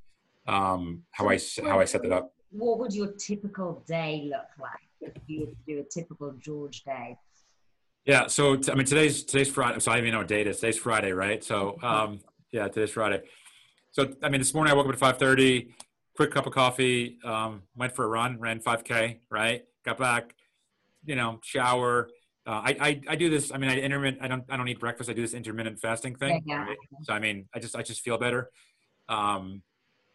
[0.49, 2.33] um, how I how I set that up.
[2.51, 6.83] What would your typical day look like if you were to do a typical George
[6.85, 7.17] day?
[8.05, 8.27] Yeah.
[8.27, 9.81] So t- I mean, today's today's Friday.
[9.81, 10.61] So I don't even know what date it is.
[10.61, 11.43] Today's Friday, right?
[11.43, 12.21] So um,
[12.53, 13.23] yeah, today's Friday.
[13.91, 15.75] So I mean, this morning I woke up at five thirty.
[16.15, 17.19] Quick cup of coffee.
[17.25, 18.41] Um, went for a run.
[18.41, 19.21] Ran five k.
[19.31, 19.65] Right.
[19.85, 20.35] Got back.
[21.05, 22.09] You know, shower.
[22.47, 23.53] Uh, I, I I do this.
[23.53, 24.23] I mean, I intermittent.
[24.23, 25.11] I don't I don't eat breakfast.
[25.11, 26.43] I do this intermittent fasting thing.
[26.47, 26.65] Yeah, yeah.
[26.69, 26.77] Right?
[27.03, 28.51] So I mean, I just I just feel better.
[29.09, 29.63] Um,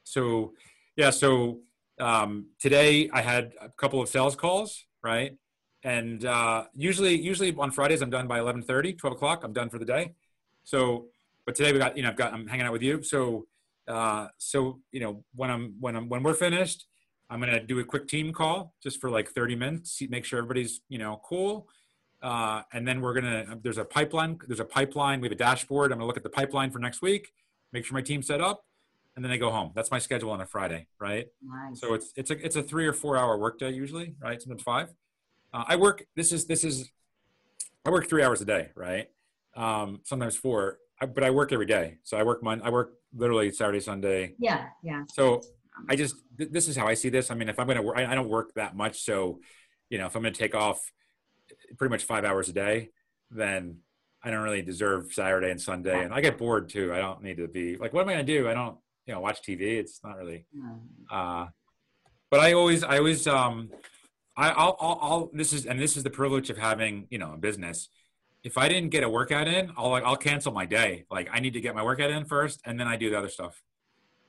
[0.04, 0.54] so
[0.96, 1.10] yeah.
[1.10, 1.60] So
[2.02, 4.86] um, today I had a couple of sales calls.
[5.04, 5.36] Right?
[5.84, 9.80] And uh, usually usually on fridays i'm done by 11.30 12 o'clock i'm done for
[9.80, 10.14] the day.
[10.64, 11.08] So
[11.46, 13.02] but today we got you know i've got i'm hanging out with you.
[13.02, 13.48] So
[13.88, 16.86] uh, so you know when i'm when i'm when we're finished
[17.30, 20.82] i'm to do a quick team call just for like 30 minutes make sure everybody's
[20.88, 21.68] you know cool.
[22.22, 25.92] Uh, and then we're gonna there's a pipeline there's a pipeline we have a dashboard.
[25.92, 27.32] I'm gonna look at the pipeline for next week
[27.74, 28.64] make sure my team's set up
[29.16, 31.80] and then i go home that's my schedule on a friday right Nice.
[31.80, 34.42] so it's it's a it's a three or four hour workday usually, right?
[34.42, 34.90] Sometimes five.
[35.54, 36.06] Uh, I work.
[36.16, 36.90] This is this is.
[37.86, 39.08] I work three hours a day, right?
[39.56, 41.98] Um, sometimes four, I, but I work every day.
[42.04, 42.62] So I work Mon.
[42.62, 44.36] I work literally Saturday, Sunday.
[44.40, 45.04] yeah, yeah.
[45.14, 45.42] So
[45.90, 47.32] I just th- this is how I see this.
[47.32, 49.40] I mean, if I'm gonna work, I, I don't work that much, so
[49.90, 50.80] you know, if I'm gonna take off
[51.78, 52.92] pretty much five hours a day,
[53.30, 53.80] then
[54.24, 56.02] I don't really deserve Saturday and Sunday.
[56.04, 56.94] And I get bored too.
[56.94, 58.48] I don't need to be like, what am I gonna do?
[58.48, 59.78] I don't, you know, watch TV.
[59.80, 60.46] It's not really.
[61.10, 61.48] Uh,
[62.30, 63.70] but I always, I always, um,
[64.38, 67.34] I, I'll, I'll, I'll, this is, and this is the privilege of having, you know,
[67.34, 67.90] a business.
[68.44, 71.06] If I didn't get a workout in, I'll, I'll cancel my day.
[71.12, 73.30] Like I need to get my workout in first, and then I do the other
[73.30, 73.62] stuff.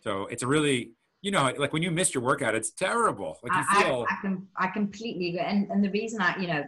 [0.01, 0.93] So it's a really,
[1.23, 3.39] you know, like when you miss your workout, it's terrible.
[3.43, 4.07] Like you I, feel.
[4.11, 5.41] I, I, can, I completely agree.
[5.41, 6.65] And, and the reason I, you know,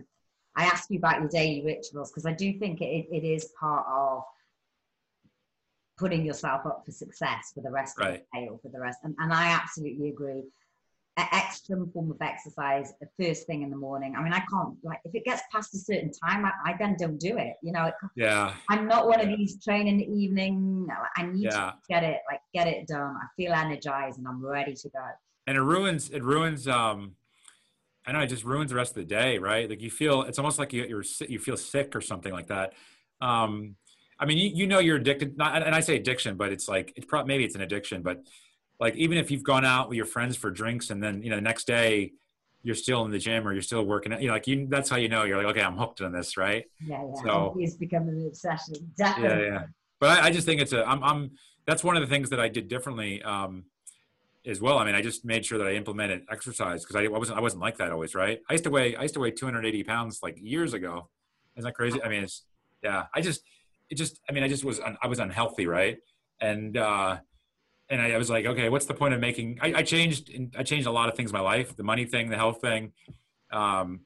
[0.56, 3.84] I ask you about your daily rituals because I do think it, it is part
[3.88, 4.22] of
[5.96, 8.14] putting yourself up for success for the rest Right.
[8.20, 8.98] of the day or for the rest.
[9.04, 10.42] And, and I absolutely agree.
[11.16, 14.16] A- Extra form of exercise the first thing in the morning.
[14.16, 16.96] I mean, I can't like if it gets past a certain time, I, I then
[16.98, 17.54] don't do it.
[17.62, 18.54] You know, it, yeah.
[18.68, 20.88] I'm not one of these train in the evening.
[21.16, 21.70] I need Yeah.
[21.70, 23.14] to get it like get it done.
[23.16, 25.04] I feel energized and I'm ready to go.
[25.46, 27.14] and it ruins it ruins um
[28.06, 30.38] i know it just ruins the rest of the day right like you feel it's
[30.38, 32.72] almost like you, you're you feel sick or something like that
[33.20, 33.76] um
[34.18, 36.92] i mean you, you know you're addicted not and i say addiction but it's like
[36.96, 38.22] it's probably maybe it's an addiction but
[38.80, 41.36] like even if you've gone out with your friends for drinks and then you know
[41.36, 42.12] the next day
[42.62, 44.96] you're still in the gym or you're still working you know like you that's how
[44.96, 47.22] you know you're like okay i'm hooked on this right Yeah, yeah.
[47.22, 48.74] So- it's become an obsession.
[48.98, 49.46] yeah Definitely.
[49.46, 49.62] yeah
[50.00, 51.30] but I, I just think it's a i'm i'm
[51.66, 53.64] that's one of the things that i did differently um
[54.46, 57.08] as well i mean i just made sure that i implemented exercise because I, I
[57.08, 59.30] wasn't i wasn't like that always right i used to weigh i used to weigh
[59.30, 61.08] 280 pounds like years ago
[61.56, 62.42] isn't that crazy i mean it's
[62.82, 63.42] yeah i just
[63.90, 65.98] it just i mean i just was un, i was unhealthy right?
[66.40, 67.18] And uh
[67.88, 70.62] and I, I was like okay what's the point of making i, I changed i
[70.62, 72.92] changed a lot of things in my life the money thing the health thing.
[73.52, 74.00] Um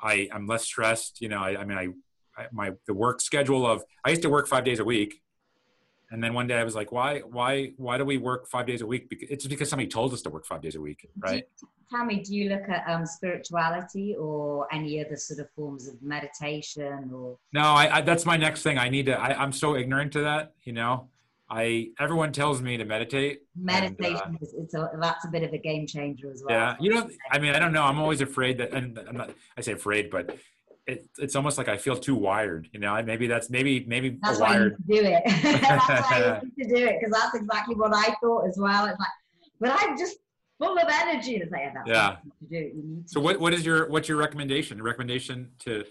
[0.00, 1.88] i i'm less stressed you know i, I mean I,
[2.40, 5.20] I my the work schedule of i used to work five days a week
[6.12, 8.82] and then one day I was like, why, why, why do we work five days
[8.82, 9.08] a week?
[9.08, 11.44] Because it's because somebody told us to work five days a week, right?
[11.90, 16.00] Tell me, do you look at um, spirituality or any other sort of forms of
[16.02, 17.38] meditation or?
[17.54, 18.76] No, I, I that's my next thing.
[18.78, 19.18] I need to.
[19.18, 20.52] I, I'm so ignorant to that.
[20.64, 21.08] You know,
[21.50, 23.42] I everyone tells me to meditate.
[23.56, 26.58] Meditation is it's a, that's a bit of a game changer as well.
[26.58, 27.84] Yeah, you know, I mean, I don't know.
[27.84, 29.30] I'm always afraid that, and I'm not.
[29.56, 30.36] I say afraid, but
[30.86, 32.68] it, it's almost like I feel too wired.
[32.72, 34.76] You know, maybe that's maybe maybe That's why wired.
[34.88, 35.22] you to do it.
[35.62, 38.86] that's why you need to do it because that's exactly what I thought as well.
[38.86, 39.08] It's like,
[39.60, 40.16] but I'm just
[40.58, 41.36] full of energy.
[41.36, 42.08] It's like, yeah, Yeah.
[42.08, 42.76] what you to do.
[42.76, 44.78] You need to So what what is your what's your recommendation?
[44.78, 45.84] Your recommendation to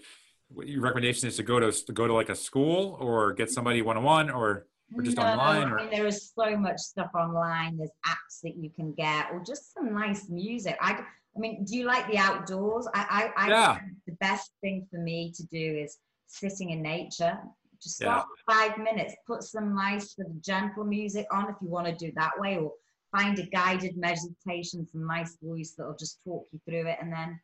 [0.48, 3.46] what your recommendation is to go to to go to like a school or get
[3.46, 3.54] mm-hmm.
[3.54, 6.56] somebody one on one or or just No, online, or- I mean, there is so
[6.56, 7.78] much stuff online.
[7.78, 10.76] There's apps that you can get, or just some nice music.
[10.82, 11.02] I,
[11.36, 12.86] I mean, do you like the outdoors?
[12.94, 13.78] I, I, I Yeah.
[14.06, 17.38] the best thing for me to do is sitting in nature.
[17.82, 18.20] Just Yeah.
[18.20, 19.14] start five minutes.
[19.26, 22.38] Put some nice, sort of gentle music on if you want to do it that
[22.38, 22.72] way, or
[23.10, 27.40] find a guided meditation, some nice voice that'll just talk you through it, and then,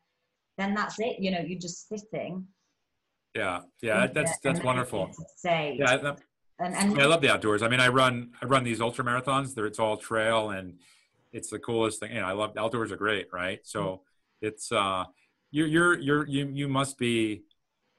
[0.59, 1.18] then that's it.
[1.18, 2.47] You know, you're just sitting.
[3.34, 5.11] yeah, yeah, that- that's uh, that's wonderful.
[5.36, 6.20] Say, Yeah, that,
[6.59, 7.62] and, and Yeah, I love the outdoors.
[7.62, 9.55] I mean, I run I run these ultra marathons.
[9.55, 10.78] There, it's all trail, and
[11.33, 12.12] it's the coolest thing.
[12.14, 13.61] You know, I love outdoors are great, right?
[13.64, 14.03] So
[14.41, 15.05] it's uh,
[15.51, 17.43] you're you're you're you you must be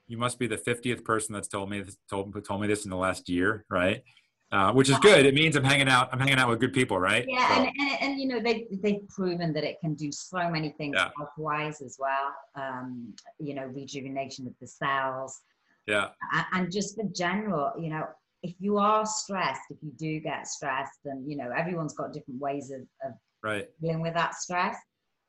[0.07, 2.89] you must be the fiftieth person that's told me this, told told me this in
[2.89, 4.03] the last year, right?
[4.51, 5.27] Uh, which is good.
[5.27, 6.09] It means I'm hanging out.
[6.11, 7.23] I'm hanging out with good people, right?
[7.27, 10.49] Yeah, So- and, and, and you know they they've proven that it can do so
[10.49, 11.09] many things Yeah.
[11.15, 12.33] health wise as well.
[12.55, 15.41] Um, you know, rejuvenation of the cells,
[15.85, 18.07] yeah, and, and just for general, you know,
[18.43, 22.39] if you are stressed, if you do get stressed, and you know, everyone's got different
[22.39, 23.67] ways of, of right.
[23.81, 24.77] dealing with that stress.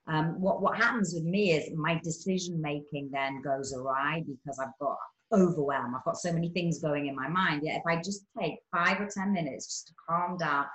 [0.07, 4.79] Um, what what happens with me is my decision making then goes awry because I've
[4.81, 4.97] got
[5.33, 5.95] overwhelm.
[5.95, 7.63] I've got so many things going in my mind.
[7.65, 10.67] Yet if I just take five or ten minutes just to calm down,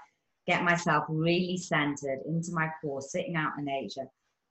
[0.48, 4.06] get myself really centered into my core, sitting out in nature,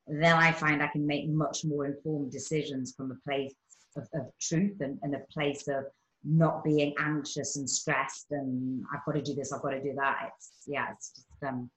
[0.07, 3.55] then I find I can make much more informed decisions from a place
[3.97, 5.85] of, of truth and, and a place of
[6.25, 9.95] not being anxious and stressed and I've got to do this, I've got to do
[9.97, 10.31] that.
[10.35, 11.71] It's yeah, it's just um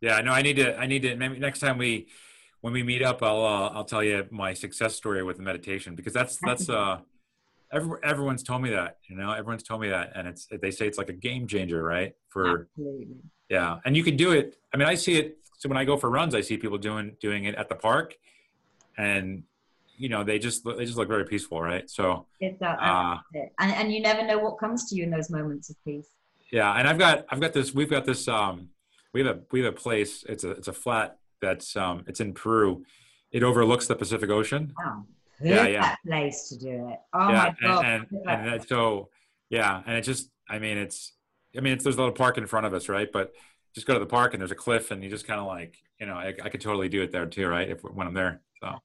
[0.00, 0.76] Yeah, no, I need to.
[0.78, 1.16] I need to.
[1.16, 2.08] Maybe next time we,
[2.60, 5.94] when we meet up, I'll uh, I'll tell you my success story with the meditation
[5.94, 6.98] because that's that's uh,
[7.72, 8.98] every, everyone's told me that.
[9.08, 11.82] You know, everyone's told me that, and it's they say it's like a game changer,
[11.82, 12.14] right?
[12.28, 13.16] For absolutely.
[13.48, 14.56] yeah, and you can do it.
[14.72, 15.38] I mean, I see it.
[15.58, 18.14] So when I go for runs, I see people doing doing it at the park,
[18.98, 19.44] and
[19.96, 21.88] you know they just they just look very peaceful, right?
[21.88, 23.18] So It's that, uh.
[23.58, 26.08] And, and you never know what comes to you in those moments of peace.
[26.50, 27.74] Yeah, and I've got I've got this.
[27.74, 28.28] We've got this.
[28.28, 28.68] Um,
[29.12, 30.24] we have a we have a place.
[30.28, 32.84] It's a it's a flat that's um it's in Peru.
[33.32, 34.72] It overlooks the Pacific Ocean.
[34.78, 35.04] Wow.
[35.42, 35.96] Yeah, yeah.
[36.06, 36.98] place to do it.
[37.12, 37.84] Oh yeah, my God.
[37.84, 39.08] and and, and that's so
[39.50, 41.12] yeah, and it just I mean it's
[41.56, 43.10] I mean it's there's a little park in front of us, right?
[43.12, 43.32] But
[43.74, 45.76] just go to the park and there's a cliff and you just kind of like,
[45.98, 47.68] you know, I, I could totally do it there too, right?
[47.68, 48.40] If when I'm there.
[48.60, 48.78] So.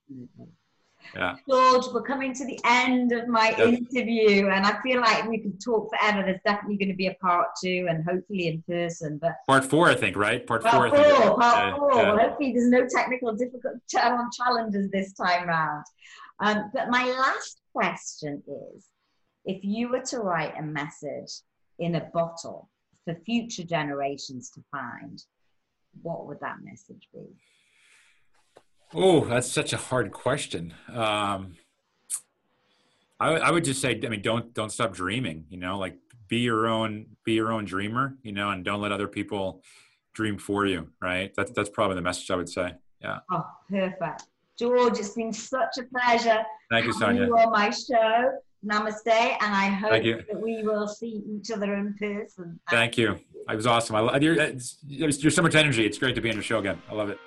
[1.15, 1.35] Yeah.
[1.47, 3.73] George, we're coming to the end of my yep.
[3.73, 6.23] interview, and I feel like we could talk forever.
[6.23, 9.17] There's definitely going to be a part two, and hopefully in person.
[9.17, 10.45] But part four, I think, right?
[10.45, 11.03] Part, part four.
[11.03, 11.89] four part four.
[11.89, 15.85] Well, hopefully, there's no technical difficult challenges this time round.
[16.39, 18.85] Um, but my last question is:
[19.45, 21.41] If you were to write a message
[21.79, 22.69] in a bottle
[23.05, 25.23] for future generations to find,
[26.01, 27.25] what would that message be?
[28.93, 30.73] Oh, that's such a hard question.
[30.91, 31.57] Um,
[33.19, 35.45] I, I would just say, I mean, don't don't stop dreaming.
[35.49, 38.15] You know, like be your own be your own dreamer.
[38.23, 39.61] You know, and don't let other people
[40.13, 40.89] dream for you.
[41.01, 41.33] Right.
[41.35, 42.73] That's that's probably the message I would say.
[43.01, 43.19] Yeah.
[43.31, 44.23] Oh, perfect,
[44.57, 44.99] George.
[44.99, 46.43] It's been such a pleasure.
[46.69, 47.25] Thank you, Sonya.
[47.25, 48.39] You on my show.
[48.65, 52.59] Namaste, and I hope that we will see each other in person.
[52.69, 53.17] Thank you.
[53.47, 53.95] It was awesome.
[53.95, 54.35] I, you're,
[54.85, 55.85] you're so much energy.
[55.85, 56.81] It's great to be on your show again.
[56.91, 57.17] I love it.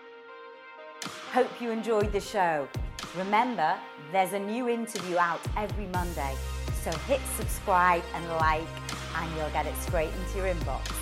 [1.32, 2.68] Hope you enjoyed the show.
[3.16, 3.74] Remember,
[4.12, 6.34] there's a new interview out every Monday,
[6.82, 8.68] so hit subscribe and like,
[9.16, 10.92] and you'll get it straight into your inbox.